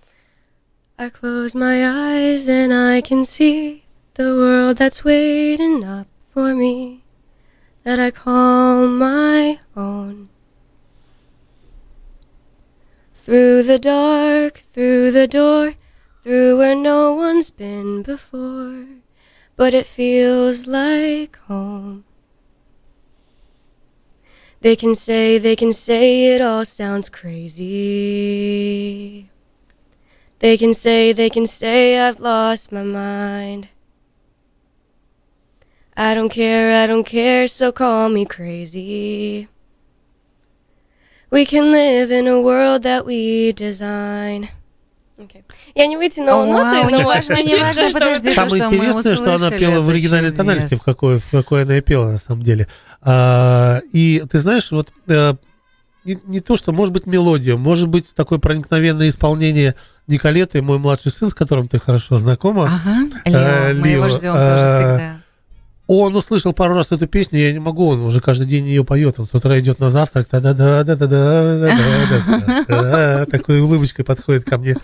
[0.98, 3.82] I close my eyes and I can see
[4.16, 7.00] the world that's waiting up for me
[7.88, 10.28] that I call my own.
[13.14, 15.72] Through the dark, through the door,
[16.22, 18.84] through where no one's been before,
[19.56, 22.04] but it feels like home.
[24.60, 27.70] They can say, they can say it all sounds crazy.
[30.40, 33.70] They can say, they can say I've lost my mind.
[36.00, 39.48] I don't care, I don't care, so call me crazy.
[41.28, 44.48] We can live in a world that we design.
[45.18, 45.42] Okay.
[45.74, 48.32] Я не вытянула ноты, Вау, но не важно, не чуть-чуть, важно, подожди.
[48.32, 51.78] Самое что, интересное, что она пела в это оригинальной тональности, в какой, в какой она
[51.78, 52.68] и пела, на самом деле.
[53.02, 55.34] А, и ты знаешь, вот э,
[56.04, 59.74] не, не то, что может быть мелодия, может быть такое проникновенное исполнение
[60.06, 62.66] Николеты, мой младший сын, с которым ты хорошо знакома.
[62.66, 65.17] Ага, Э, Лео, мы его Лео, ждем тоже э, всегда.
[65.88, 69.18] Он услышал пару раз эту песню, я не могу, он уже каждый день ее поет.
[69.18, 74.04] Он с утра идет на завтрак, та да да да да да да такой улыбочкой
[74.04, 74.76] подходит ко мне.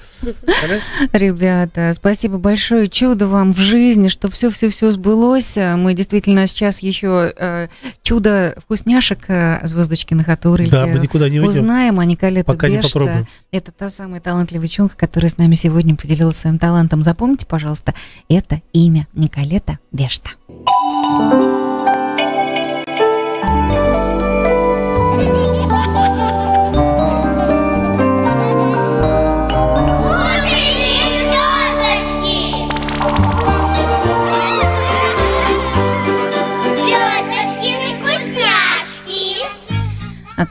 [1.12, 2.88] Ребята, спасибо большое.
[2.88, 5.58] Чудо вам в жизни, что все-все-все сбылось.
[5.58, 7.68] Мы действительно сейчас еще э,
[8.02, 12.80] чудо вкусняшек э, звездочкиных от Уральки Да, мы никуда не узнаем, а Николета Пока не
[12.80, 13.26] попробуем.
[13.54, 17.04] Это та самая талантливая девчонка, которая с нами сегодня поделилась своим талантом.
[17.04, 17.94] Запомните, пожалуйста,
[18.28, 20.30] это имя Николета Бешта.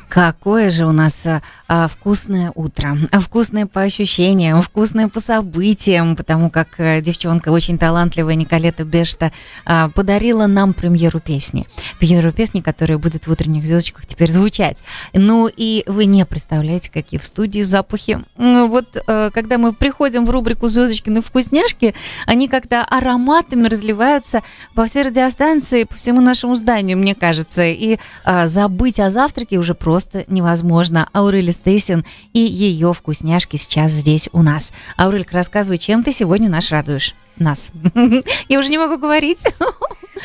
[0.10, 2.98] Какое же у нас а, а, вкусное утро.
[3.12, 9.32] А, Вкусное по ощущениям, вкусное по событиям, потому как а, девчонка очень талантливая Николета Бешта
[9.66, 11.68] а, подарила нам премьеру песни.
[12.00, 14.84] Премьеру песни, которая будет в утренних звездочках теперь звучать.
[15.14, 18.24] Ну и вы не представляете, какие в студии запахи.
[18.38, 21.94] Ну, Вот э, когда мы приходим в рубрику «Звездочкины вкусняшки»,
[22.26, 24.42] они как-то ароматами разливаются
[24.76, 27.64] по всей радиостанции, по всему нашему зданию, мне кажется.
[27.64, 31.10] И а, забыть о завтраке уже просто невозможно.
[31.14, 34.74] Аурели Стейсин и ее вкусняшки сейчас здесь у нас.
[34.98, 37.16] Аурелька, рассказывай, чем ты сегодня нас радуешь?
[37.38, 37.72] Нас.
[38.50, 39.44] Я уже не могу говорить.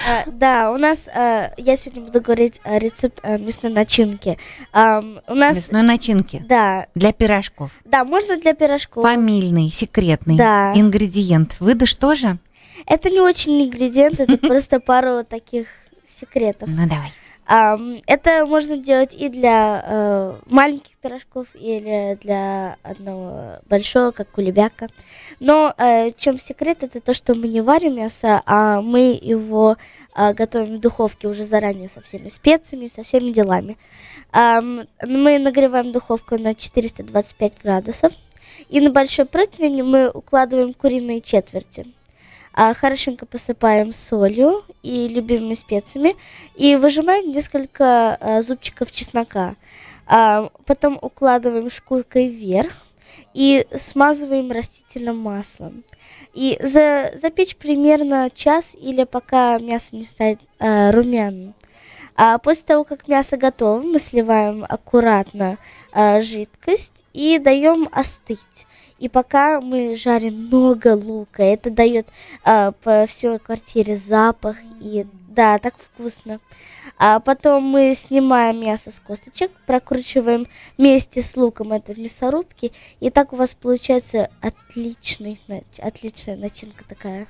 [0.06, 4.38] А, да, у нас, а, я сегодня буду говорить о рецепт а, мясной начинки.
[4.72, 7.72] Ам, у нас, Мясной начинки да, для пирожков.
[7.84, 9.02] да, можно для пирожков.
[9.02, 10.72] Фамильный, секретный Да.
[10.76, 11.56] ингредиент.
[11.58, 12.38] Выдашь тоже?
[12.86, 15.66] Это не очень ингредиент, это просто пару таких
[16.08, 16.68] секретов.
[16.68, 17.12] Ну, давай.
[17.48, 24.88] Это можно делать и для э, маленьких пирожков, или для одного большого, как кулебяка.
[25.40, 29.78] Но э, в чем секрет, это то, что мы не варим мясо, а мы его
[30.12, 33.78] а, готовим в духовке уже заранее со всеми специями, со всеми делами.
[34.30, 38.12] Ам, мы нагреваем духовку на 425 градусов,
[38.68, 41.86] и на большой противень мы укладываем куриные четверти.
[42.60, 46.16] А, хорошенько посыпаем солью и любимыми специями
[46.56, 49.54] и выжимаем несколько а, зубчиков чеснока.
[50.08, 52.72] А, потом укладываем шкуркой вверх
[53.32, 55.84] и смазываем растительным маслом.
[56.34, 61.54] И за, запечь примерно час или пока мясо не станет румяным.
[62.16, 65.58] А после того, как мясо готово, мы сливаем аккуратно
[65.94, 68.66] жидкость и даем остыть.
[68.98, 72.06] И пока мы жарим много лука, это дает
[72.44, 76.40] а, по всей квартире запах и да, так вкусно.
[76.98, 83.08] А потом мы снимаем мясо с косточек, прокручиваем вместе с луком это в мясорубке, и
[83.10, 85.40] так у вас получается отличный,
[85.78, 87.28] отличная начинка такая.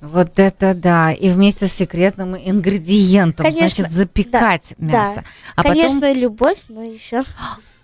[0.00, 1.12] Вот это да.
[1.12, 4.86] И вместе с секретным ингредиентом, Конечно, значит, запекать да.
[4.86, 5.24] мясо.
[5.56, 7.24] А потом Конечно, любовь, но еще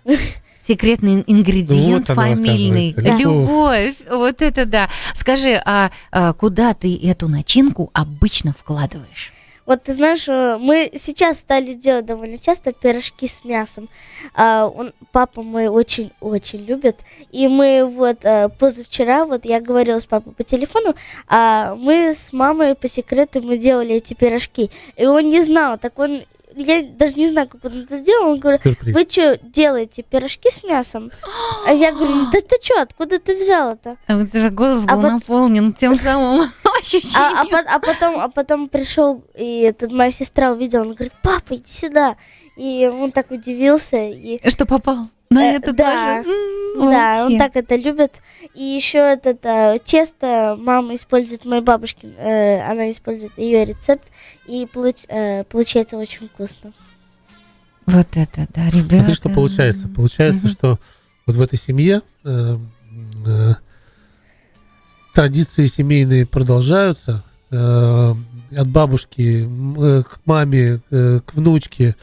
[0.65, 2.91] секретный ингредиент Вот фамильный.
[2.91, 3.95] оказывается, Любовь.
[4.09, 4.89] Вот это да.
[5.13, 9.31] Скажи, а, а куда ты эту начинку обычно вкладываешь?
[9.65, 13.89] Вот ты знаешь, э, мы сейчас стали делать довольно часто пирожки с мясом.
[14.35, 16.97] А, он, папа мой очень-очень любит.
[17.31, 20.93] И мы вот э, позавчера, вот я говорила с папой по телефону,
[21.27, 24.69] а мы с мамой по секрету мы делали эти пирожки.
[24.97, 26.21] И он не знал, так он
[26.55, 28.31] я даже не знаю, как он это сделал.
[28.31, 28.95] Он говорит, Сюрприз.
[28.95, 31.11] вы что, делаете пирожки с мясом?
[31.67, 33.97] А я говорю, да ты что, откуда ты взял это?
[34.07, 37.49] А у тебя голос А был вот- наполнен тем самым А, а, ощущением.
[37.49, 41.71] по- а потом, а потом пришел, и тут моя сестра увидела, он говорит, папа, иди
[41.71, 42.15] сюда.
[42.57, 45.91] И он так удивился, и Что попал на Э, это да.
[46.23, 46.29] тоже?
[46.29, 48.21] М, да, он так это любит.
[48.53, 54.03] И еще это э, тесто мама использует моей бабушки, э, она использует ее рецепт,
[54.45, 56.73] и получ- э, получается очень вкусно.
[57.85, 58.95] Вот это, да, ребята.
[58.97, 59.87] Смотри, что получается.
[59.87, 60.51] Получается, Мгм.
[60.53, 60.79] что
[61.25, 62.57] вот в этой семье э,
[63.27, 63.53] э,
[65.13, 67.23] традиции семейные продолжаются.
[67.51, 68.13] э,
[68.57, 71.95] от бабушки э, к маме, э, к внучке.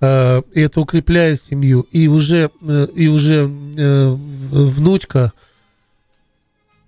[0.00, 1.86] Э, и это укрепляет семью.
[1.90, 5.32] И уже, э, и уже э, внучка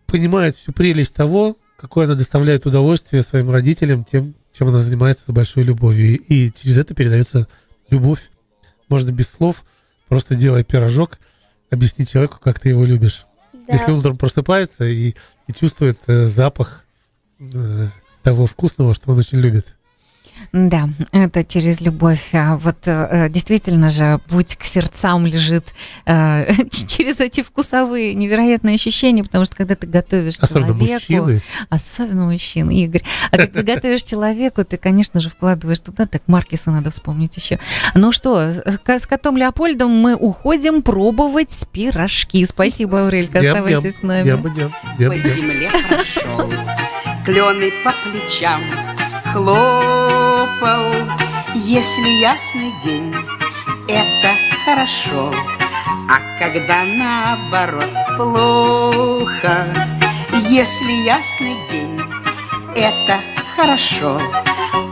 [0.07, 5.33] понимает всю прелесть того, какое она доставляет удовольствие своим родителям тем, чем она занимается с
[5.33, 6.19] большой любовью.
[6.19, 7.49] И, и через это передается
[7.91, 8.31] любовь.
[8.89, 9.65] Можно без слов,
[10.09, 11.19] просто делая пирожок,
[11.71, 13.27] объяснить человеку, как ты его любишь.
[13.53, 13.75] Да.
[13.75, 15.15] Если он утром просыпается и,
[15.47, 16.85] и чувствует э, запах
[17.39, 17.89] э,
[18.23, 19.78] того вкусного, что он очень любит.
[20.53, 22.31] Да, это через любовь.
[22.33, 25.67] А вот э, действительно же путь к сердцам лежит
[26.07, 31.43] э, через эти вкусовые невероятные ощущения, потому что когда ты готовишь Особенно человеку, мужчины.
[31.69, 36.71] особенно мужчин, Игорь, а когда ты готовишь человеку, ты, конечно же, вкладываешь туда, так Маркиса
[36.71, 37.59] надо вспомнить еще.
[37.95, 42.45] Ну что, э, с котом Леопольдом мы уходим пробовать пирожки.
[42.45, 44.27] Спасибо, Аурелька, Ням-ням, оставайтесь с нами.
[44.29, 45.23] ням-ням, по ням-ням.
[45.23, 46.51] земле прошел,
[47.25, 48.61] клены по плечам
[50.49, 50.83] хлопал.
[51.55, 53.15] Если ясный день,
[53.89, 54.31] это
[54.65, 55.33] хорошо,
[56.09, 59.67] а когда наоборот плохо,
[60.49, 62.01] если ясный день,
[62.77, 63.19] это
[63.57, 64.21] хорошо,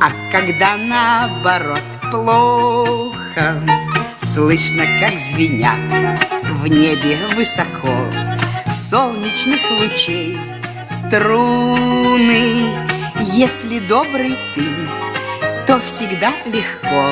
[0.01, 3.63] а когда наоборот плохо,
[4.19, 5.79] слышно, как звенят
[6.43, 7.95] в небе высоко.
[8.69, 10.39] Солнечных лучей
[10.89, 12.65] струны.
[13.33, 14.63] Если добрый ты,
[15.67, 17.11] то всегда легко,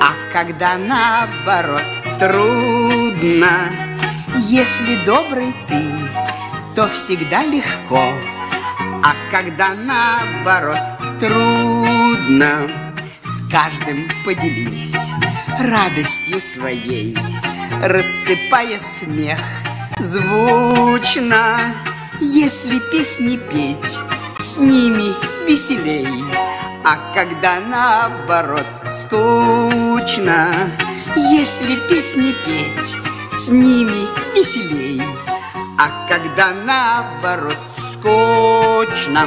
[0.00, 1.82] а когда наоборот
[2.18, 3.50] трудно,
[4.48, 5.84] если добрый ты,
[6.74, 8.02] то всегда легко,
[9.04, 10.78] а когда наоборот
[11.20, 12.68] трудно,
[13.22, 14.96] с каждым поделись
[15.60, 17.16] радостью своей,
[17.80, 19.38] рассыпая смех
[20.00, 21.74] звучно,
[22.20, 24.00] если песни петь,
[24.38, 25.14] с ними
[25.46, 26.08] веселей.
[26.84, 30.48] А когда наоборот скучно,
[31.16, 32.96] если песни петь,
[33.32, 35.02] с ними веселей.
[35.78, 37.58] А когда наоборот
[37.92, 39.26] скучно,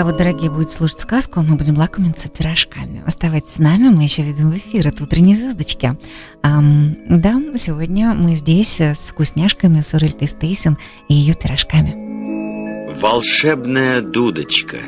[0.00, 3.02] Пока вы, дорогие, будете слушать сказку, мы будем лакомиться пирожками.
[3.06, 5.94] Оставайтесь с нами, мы еще видим в эфир от утренней звездочки.
[6.40, 10.78] Ам, да, сегодня мы здесь э, с вкусняшками, с Урелькой Стейсин
[11.10, 12.94] и ее пирожками.
[12.98, 14.78] Волшебная дудочка.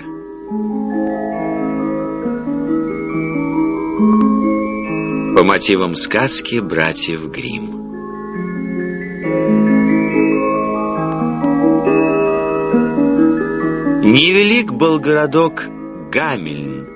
[5.36, 7.82] По мотивам сказки братьев Гримм.
[14.05, 15.62] Невелик был городок
[16.11, 16.88] Гамельн,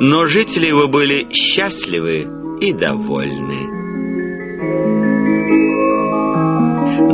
[0.00, 2.26] но жители его были счастливы
[2.62, 3.68] и довольны.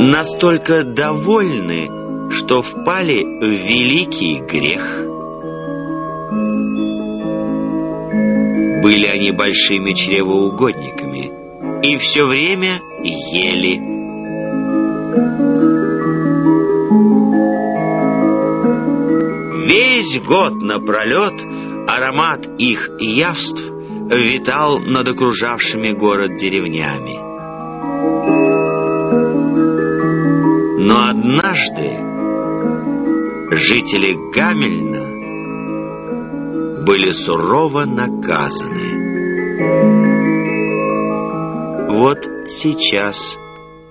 [0.09, 4.81] Настолько довольны, что впали в великий грех.
[8.81, 11.33] Были они большими чревоугодниками
[11.83, 13.91] и все время ели.
[19.71, 21.45] Весь год напролет
[21.87, 27.17] аромат их явств витал над окружавшими город деревнями.
[30.85, 32.01] Но однажды
[33.55, 35.05] жители Гамельна
[36.85, 38.89] были сурово наказаны.
[41.91, 43.37] Вот сейчас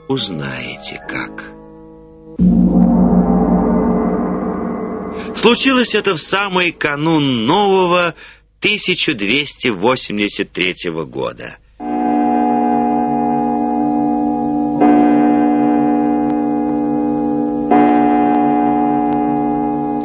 [0.09, 1.60] узнаете как.
[5.41, 8.15] Случилось это в самый канун нового
[8.59, 11.57] 1283 года.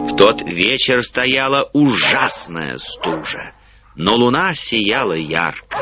[0.07, 3.51] В тот вечер стояла ужасная стужа,
[3.97, 5.79] но луна сияла ярко.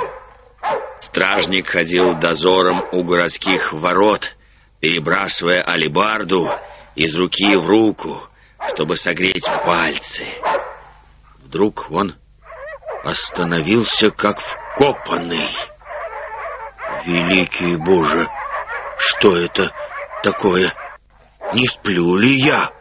[0.99, 4.35] Стражник ходил дозором у городских ворот,
[4.79, 6.49] перебрасывая алебарду
[6.95, 8.29] из руки в руку,
[8.69, 10.25] чтобы согреть пальцы.
[11.39, 12.15] Вдруг он
[13.03, 15.47] остановился, как вкопанный.
[17.05, 18.27] Великий Боже,
[18.97, 19.71] что это
[20.23, 20.73] такое?
[21.53, 22.71] Не сплю ли я?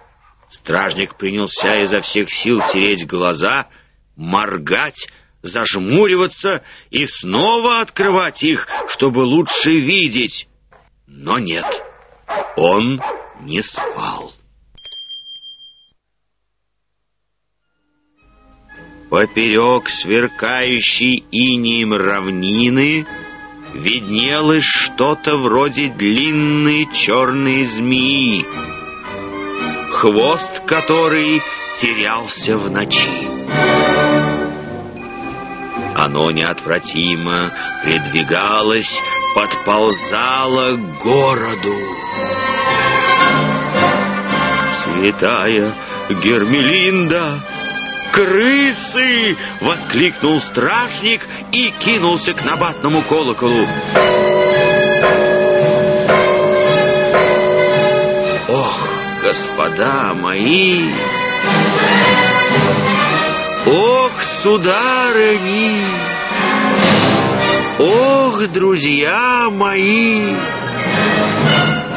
[0.49, 3.69] Стражник принялся изо всех сил тереть глаза,
[4.17, 5.09] моргать,
[5.41, 10.49] зажмуриваться и снова открывать их, чтобы лучше видеть.
[11.07, 11.83] Но нет,
[12.57, 13.01] он
[13.41, 14.33] не спал.
[19.13, 23.07] Поперек сверкающей инием равнины
[23.75, 28.47] виднелось что-то вроде длинной черной змеи,
[29.91, 31.43] хвост которой
[31.79, 33.29] терялся в ночи.
[35.95, 37.53] Оно неотвратимо
[37.85, 38.99] придвигалось,
[39.35, 41.77] подползало к городу.
[44.73, 45.75] «Святая
[46.09, 47.62] Гермелинда!»
[48.13, 53.67] «Крысы!»— воскликнул стражник и кинулся к набатному колоколу.
[58.51, 58.89] «Ох,
[59.23, 60.85] господа мои!
[63.67, 65.83] Ох, сударыни!
[67.79, 70.35] Ох, друзья мои!»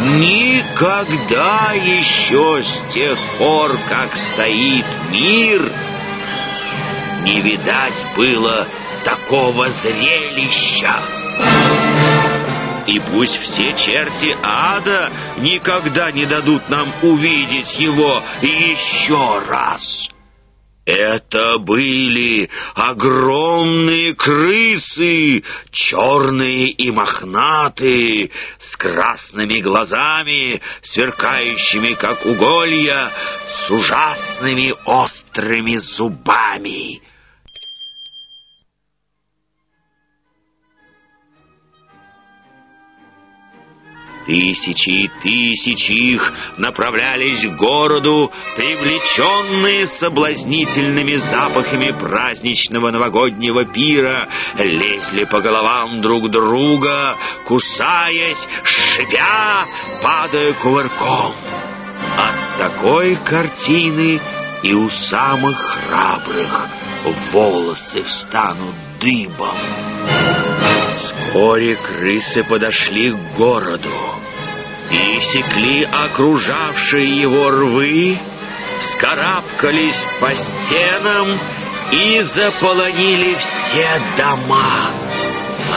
[0.05, 5.71] Никогда еще с тех пор, как стоит мир,
[7.25, 8.67] не видать было
[9.03, 11.01] такого зрелища.
[12.85, 20.09] И пусть все черти ада никогда не дадут нам увидеть его еще раз.
[20.85, 33.09] Это были огромные крысы, черные и мохнатые, с красными глазами, сверкающими, как уголья,
[33.49, 37.01] с ужасными острыми зубами.
[44.25, 55.41] Тысячи и тысячи их направлялись к городу, привлеченные соблазнительными запахами праздничного новогоднего пира, лезли по
[55.41, 57.15] головам друг друга,
[57.45, 59.65] кусаясь, шипя,
[60.01, 61.33] падая кувырком.
[62.17, 64.19] От такой картины
[64.63, 66.67] и у самых храбрых
[67.31, 69.55] волосы встанут дыбом.
[71.35, 73.91] Вскоре крысы подошли к городу,
[74.89, 78.17] пересекли окружавшие его рвы,
[78.79, 81.37] вскарабкались по стенам
[81.91, 84.93] и заполонили все дома.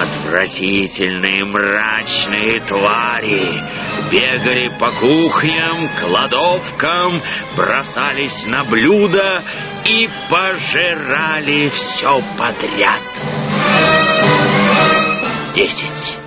[0.01, 3.43] Отвратительные мрачные твари
[4.13, 7.21] бегали по кухням, кладовкам,
[7.57, 9.43] бросались на блюда
[9.87, 13.03] и пожирали все подряд
[15.55, 16.19] десять,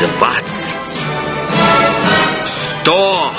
[0.00, 1.06] двадцать,
[2.44, 3.32] сто,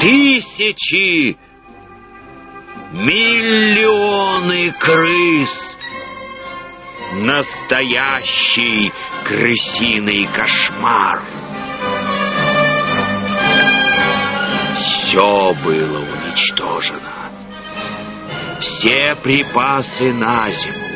[0.00, 1.36] тысячи,
[2.92, 5.78] миллионы крыс.
[7.16, 8.92] Настоящий
[9.24, 11.22] крысиный кошмар.
[14.74, 17.30] Все было уничтожено.
[18.58, 20.93] Все припасы на зиму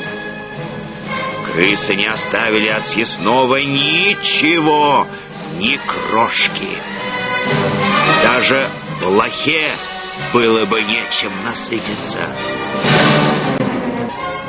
[1.52, 5.06] Крысы не оставили от съестного ничего,
[5.58, 6.68] ни крошки.
[8.22, 8.70] Даже
[9.00, 9.70] блохе
[10.32, 12.36] было бы нечем насытиться.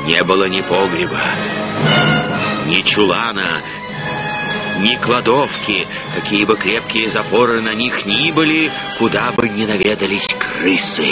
[0.06, 1.22] Не было ни погреба,
[2.66, 3.62] ни чулана,
[4.80, 11.08] ни кладовки, какие бы крепкие запоры на них ни были, куда бы ни наведались крысы.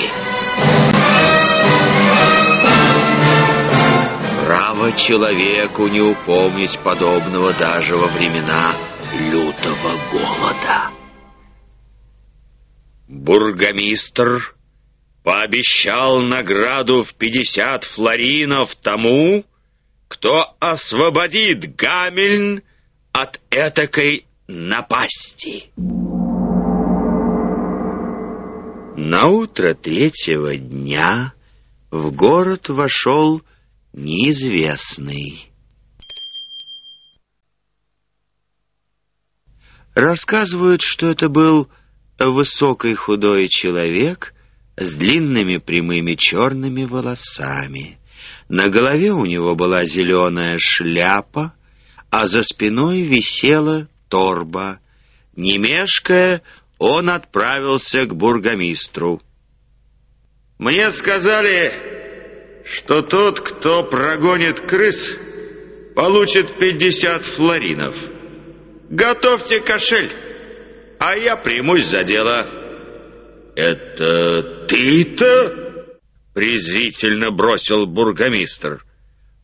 [4.78, 8.76] Право человеку не упомнить подобного даже во времена
[9.20, 10.92] лютого голода.
[13.08, 14.56] Бургомистр
[15.24, 19.46] пообещал награду в пятьдесят флоринов тому,
[20.08, 22.62] кто освободит Гамельн
[23.14, 25.72] от этакой напасти.
[28.96, 31.34] На утро третьего дня
[31.90, 33.42] в город вошел
[33.94, 35.52] неизвестный.
[39.96, 41.70] Рассказывают, что это был
[42.20, 44.34] высокий худой человек
[44.76, 47.98] с длинными прямыми черными волосами.
[48.48, 51.54] На голове у него была зеленая шляпа,
[52.10, 54.80] а за спиной висела торба.
[55.36, 56.44] Не мешкая,
[56.78, 59.22] он отправился к бургомистру.
[60.58, 62.07] «Мне сказали,
[62.70, 65.18] что тот, кто прогонит крыс,
[65.96, 67.96] получит пятьдесят флоринов.
[68.90, 70.12] Готовьте кошель,
[71.00, 72.46] а я примусь за дело».
[73.56, 75.98] «Это ты-то?»—
[76.36, 78.84] презрительно бросил бургомистр.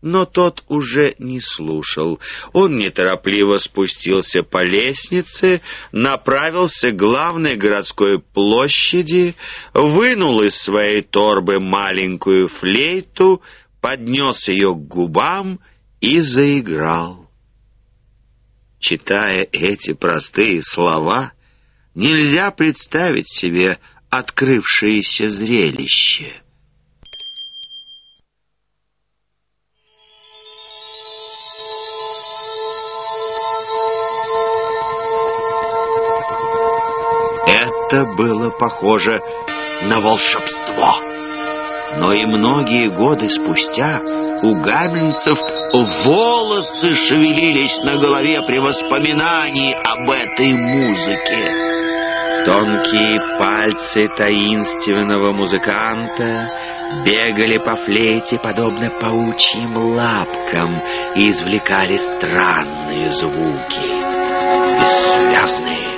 [0.03, 2.19] Но тот уже не слушал.
[2.51, 5.61] Он неторопливо спустился по лестнице,
[5.93, 9.35] направился к главной городской площади,
[9.73, 13.41] вынул из своей торбы маленькую флейту,
[13.79, 15.61] поднес ее к губам
[16.01, 17.31] и заиграл.
[18.79, 21.31] Читая эти простые слова,
[21.95, 23.79] нельзя представить себе
[24.09, 26.42] открывшееся зрелище.
[37.93, 39.21] Это было похоже
[39.83, 40.97] на волшебство.
[41.97, 44.01] Но и многие годы спустя
[44.41, 45.39] у гамельцев
[45.71, 52.43] волосы шевелились на голове при воспоминании об этой музыке.
[52.45, 56.51] Тонкие пальцы таинственного музыканта
[57.05, 60.73] бегали по флейте, подобно паучьим лапкам,
[61.15, 63.83] и извлекали странные звуки,
[64.81, 65.92] бессвязные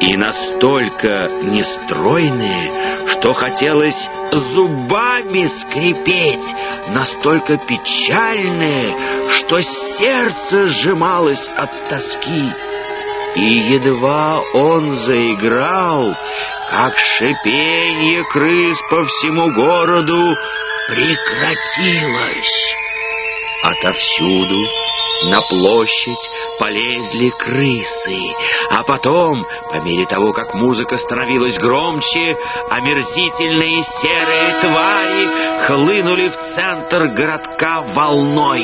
[0.00, 2.72] и настолько нестройные,
[3.08, 6.54] что хотелось зубами скрипеть,
[6.90, 8.94] настолько печальные,
[9.32, 12.50] что сердце сжималось от тоски.
[13.34, 16.14] И едва он заиграл,
[16.70, 20.36] как шипенье крыс по всему городу
[20.88, 22.74] прекратилось.
[23.62, 24.64] Отовсюду
[25.24, 28.18] на площадь полезли крысы,
[28.70, 32.36] а потом, по мере того, как музыка становилась громче,
[32.70, 38.62] омерзительные серые твари хлынули в центр городка волной.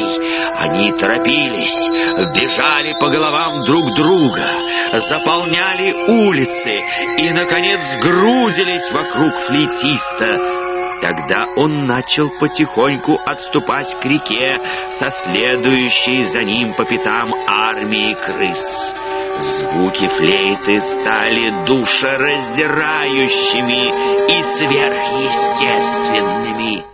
[0.59, 1.91] Они торопились,
[2.35, 4.47] бежали по головам друг друга,
[4.95, 6.83] заполняли улицы
[7.19, 10.74] и, наконец, сгрузились вокруг флейтиста.
[11.01, 14.61] Тогда он начал потихоньку отступать к реке
[14.93, 18.95] со следующей за ним по пятам армией крыс.
[19.41, 23.89] Звуки флейты стали душераздирающими
[24.31, 26.85] и сверхъестественными.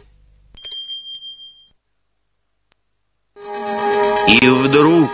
[4.26, 5.10] И вдруг,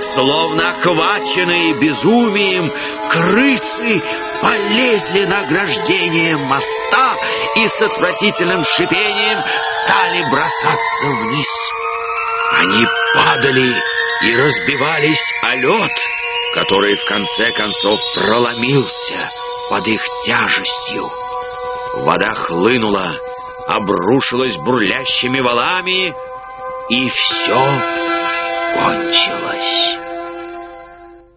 [0.00, 2.68] словно охваченные безумием,
[3.10, 4.02] крысы
[4.40, 7.16] полезли на ограждение моста
[7.56, 11.48] и с отвратительным шипением стали бросаться вниз.
[12.58, 13.74] Они падали
[14.22, 15.92] и разбивались о лед,
[16.54, 19.30] который в конце концов проломился
[19.70, 21.08] под их тяжестью.
[22.04, 23.12] Вода хлынула,
[23.68, 26.14] обрушилась бурлящими валами,
[26.88, 27.82] и все
[28.74, 29.96] кончилось.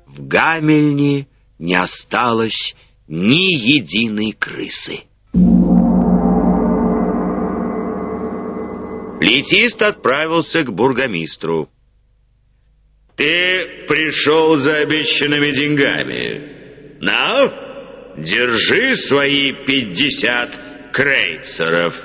[0.08, 1.28] В Гамельне
[1.60, 2.76] не осталось
[3.08, 5.04] ни единой крысы.
[9.34, 11.68] Летист отправился к бургомистру.
[13.16, 17.00] «Ты пришел за обещанными деньгами.
[17.02, 20.60] На, держи свои пятьдесят
[20.92, 22.00] крейцеров».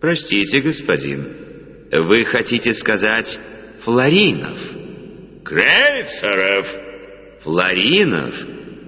[0.00, 3.38] «Простите, господин, вы хотите сказать
[3.80, 4.58] флоринов?»
[5.44, 6.76] «Крейцеров!»
[7.42, 8.34] «Флоринов?»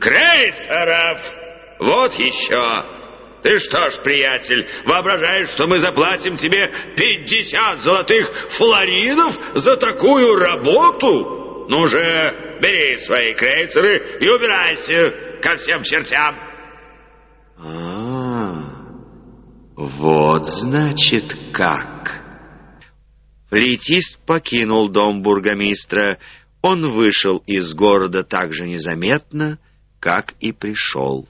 [0.00, 1.32] «Крейцеров!
[1.78, 3.03] Вот еще!»
[3.44, 11.66] Ты что ж, приятель, воображаешь, что мы заплатим тебе пятьдесят золотых флоринов за такую работу?
[11.68, 16.36] Ну же, бери свои крейцеры и убирайся ко всем чертям.
[17.58, 18.62] А,
[19.76, 22.22] вот значит как.
[23.50, 26.16] Флейтист покинул дом бургомистра.
[26.62, 29.58] Он вышел из города так же незаметно,
[30.00, 31.28] как и пришел.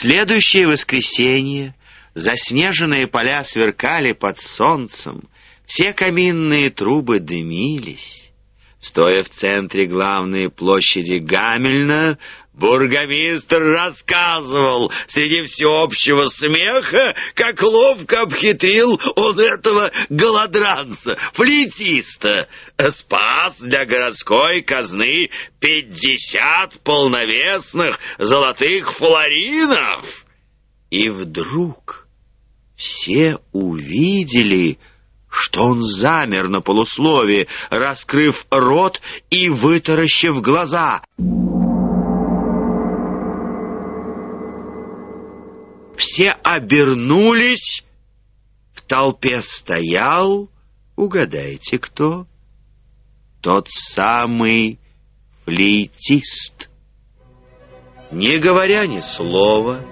[0.00, 1.74] Следующее воскресенье
[2.14, 5.28] заснеженные поля сверкали под солнцем,
[5.66, 8.30] все каминные трубы дымились.
[8.78, 12.16] Стоя в центре главной площади Гамельна,
[12.58, 22.48] бургомистр рассказывал среди всеобщего смеха, как ловко обхитрил он этого голодранца, флейтиста,
[22.90, 25.30] спас для городской казны
[25.60, 30.26] пятьдесят полновесных золотых флоринов.
[30.90, 32.08] И вдруг
[32.76, 34.78] все увидели,
[35.30, 39.00] что он замер на полуслове, раскрыв рот
[39.30, 41.02] и вытаращив глаза.
[46.18, 47.84] Все обернулись,
[48.74, 50.50] в толпе стоял,
[50.96, 52.26] угадайте кто,
[53.40, 54.80] тот самый
[55.44, 56.70] флейтист.
[58.10, 59.84] Не говоря ни слова,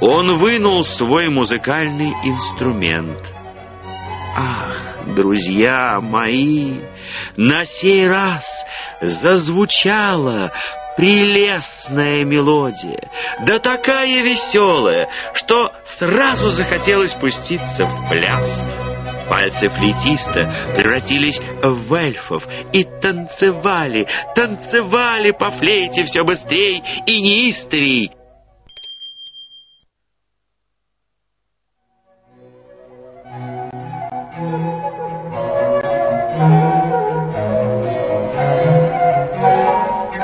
[0.00, 3.32] он вынул свой музыкальный инструмент.
[4.34, 6.80] Ах, друзья мои,
[7.36, 8.66] на сей раз
[9.00, 10.52] зазвучала
[10.96, 18.62] прелестная мелодия, да такая веселая, что сразу захотелось пуститься в пляс.
[19.28, 28.12] Пальцы флейтиста превратились в эльфов и танцевали, танцевали по флейте все быстрей и неистовей.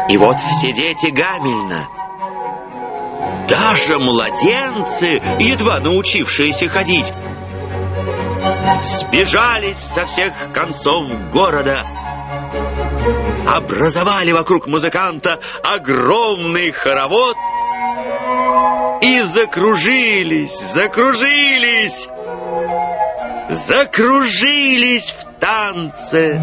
[0.09, 1.89] И вот все дети Гамельна,
[3.49, 7.13] даже младенцы, едва научившиеся ходить,
[8.83, 11.87] сбежались со всех концов города,
[13.47, 17.37] образовали вокруг музыканта огромный хоровод
[19.03, 22.09] и закружились, закружились,
[23.51, 26.41] закружились в танце.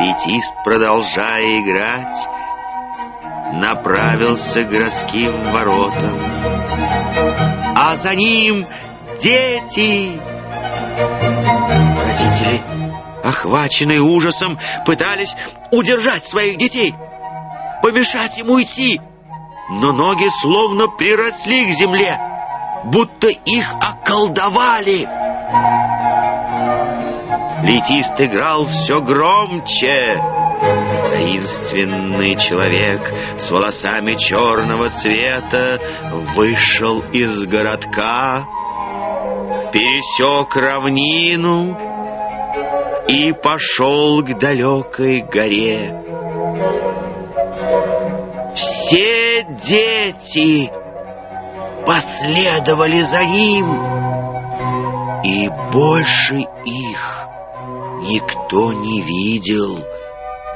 [0.00, 2.26] Флейтист, продолжая играть,
[3.52, 6.18] направился к городским воротам.
[7.76, 8.66] А за ним
[9.20, 10.18] дети!
[11.98, 12.62] Родители,
[13.22, 15.36] охваченные ужасом, пытались
[15.70, 16.94] удержать своих детей,
[17.82, 19.02] помешать им уйти,
[19.68, 22.18] но ноги словно приросли к земле,
[22.84, 25.06] будто их околдовали.
[27.62, 30.14] Летист играл все громче.
[31.12, 35.78] Таинственный человек с волосами черного цвета
[36.34, 38.46] вышел из городка,
[39.72, 41.76] пересек равнину
[43.08, 46.02] и пошел к далекой горе.
[48.54, 50.70] Все дети
[51.86, 53.66] последовали за ним,
[55.24, 57.20] и больше их
[58.10, 59.76] никто не видел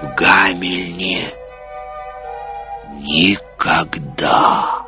[0.02, 1.32] в Гамельне
[3.00, 4.84] никогда.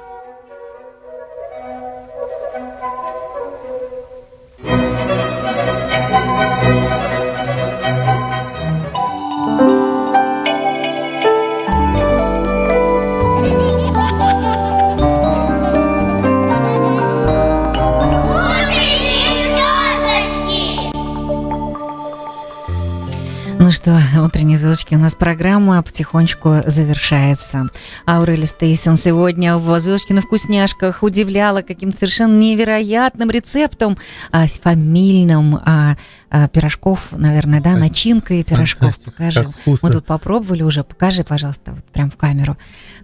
[23.67, 27.69] Ну что, утренние звездочки, у нас программа потихонечку завершается.
[28.07, 33.99] Аурели Стейсон сегодня в «Звездочкино вкусняшках» удивляла каким-то совершенно невероятным рецептом
[34.31, 35.97] а, фамильным а,
[36.29, 38.97] а, пирожков, наверное, да, начинкой пирожков.
[38.97, 39.89] Вкусно.
[39.89, 40.85] Мы тут попробовали уже.
[40.85, 42.57] Покажи, пожалуйста, вот прям в камеру.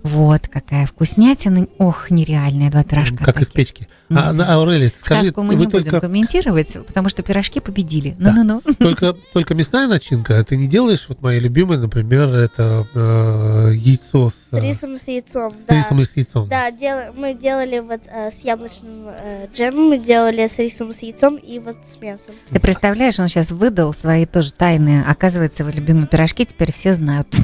[0.03, 1.67] Вот какая вкуснятина.
[1.79, 3.25] Ох, нереальные два пирожка.
[3.25, 3.67] Как из такие.
[3.67, 3.89] печки.
[4.11, 8.17] А, на- Аурели, скажи, Сказку мы не будем только, комментировать, потому что пирожки победили.
[8.19, 8.33] Да.
[8.33, 8.75] Ну-ну-ну.
[8.75, 14.29] только, только мясная начинка, а ты не делаешь, вот моя любимая, например, это э, яйцо
[14.29, 15.75] с, С э, рисом с яйцом, с да.
[15.75, 16.47] рисом и с яйцом.
[16.47, 20.99] Да, дел- мы делали вот э, с яблочным э, джемом, мы делали с рисом с
[20.99, 22.35] яйцом и вот с мясом.
[22.51, 25.03] Ты представляешь, он сейчас выдал свои тоже тайны.
[25.09, 27.35] Оказывается, его любимые пирожки теперь все знают.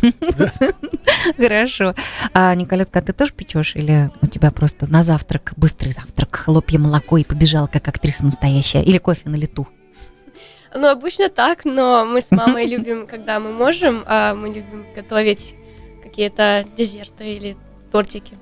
[1.39, 1.95] Хорошо.
[2.35, 3.75] А, Николетка, а ты тоже печешь?
[3.75, 8.83] Или у тебя просто на завтрак, быстрый завтрак, хлопья молоко и побежала как актриса настоящая?
[8.83, 9.67] Или кофе на лету?
[10.75, 15.55] Ну, обычно так, но мы с мамой любим, когда мы можем, а мы любим готовить
[16.03, 17.57] какие-то десерты или
[17.91, 18.38] тортики.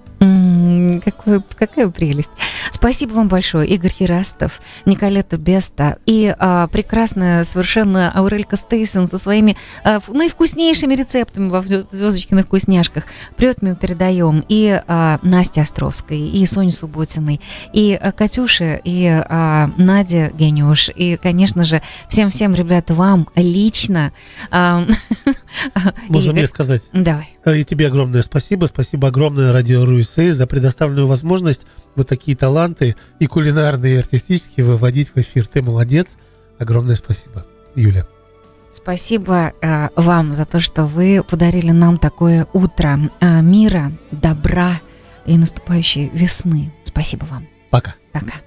[1.00, 2.30] Какой, какая прелесть.
[2.70, 9.56] Спасибо вам большое, Игорь Херастов, Николета Беста и а, прекрасная совершенно Аурелька Стейсон со своими
[9.84, 13.04] а, наивкуснейшими рецептами во звездочкиных вкусняшках.
[13.36, 17.40] Привет мы передаем и а, Насте Островской, и Соне Субботиной,
[17.72, 24.12] и а, Катюше, и а, Наде Гениуш, и, конечно же, всем-всем, ребята, вам лично.
[24.50, 24.86] а,
[26.08, 26.82] Можно Игорь, мне сказать?
[26.92, 27.36] Давай.
[27.44, 28.66] Э, И тебе огромное спасибо.
[28.66, 30.46] Спасибо огромное Радио Руисей за
[30.86, 31.62] предоставленную возможность
[31.94, 35.46] вот такие таланты и кулинарные, и артистические выводить в эфир.
[35.46, 36.06] Ты молодец.
[36.58, 38.06] Огромное спасибо, Юля.
[38.70, 44.80] Спасибо э, вам за то, что вы подарили нам такое утро э, мира, добра
[45.24, 46.72] и наступающей весны.
[46.84, 47.46] Спасибо вам.
[47.70, 47.94] Пока.
[48.12, 48.36] Пока.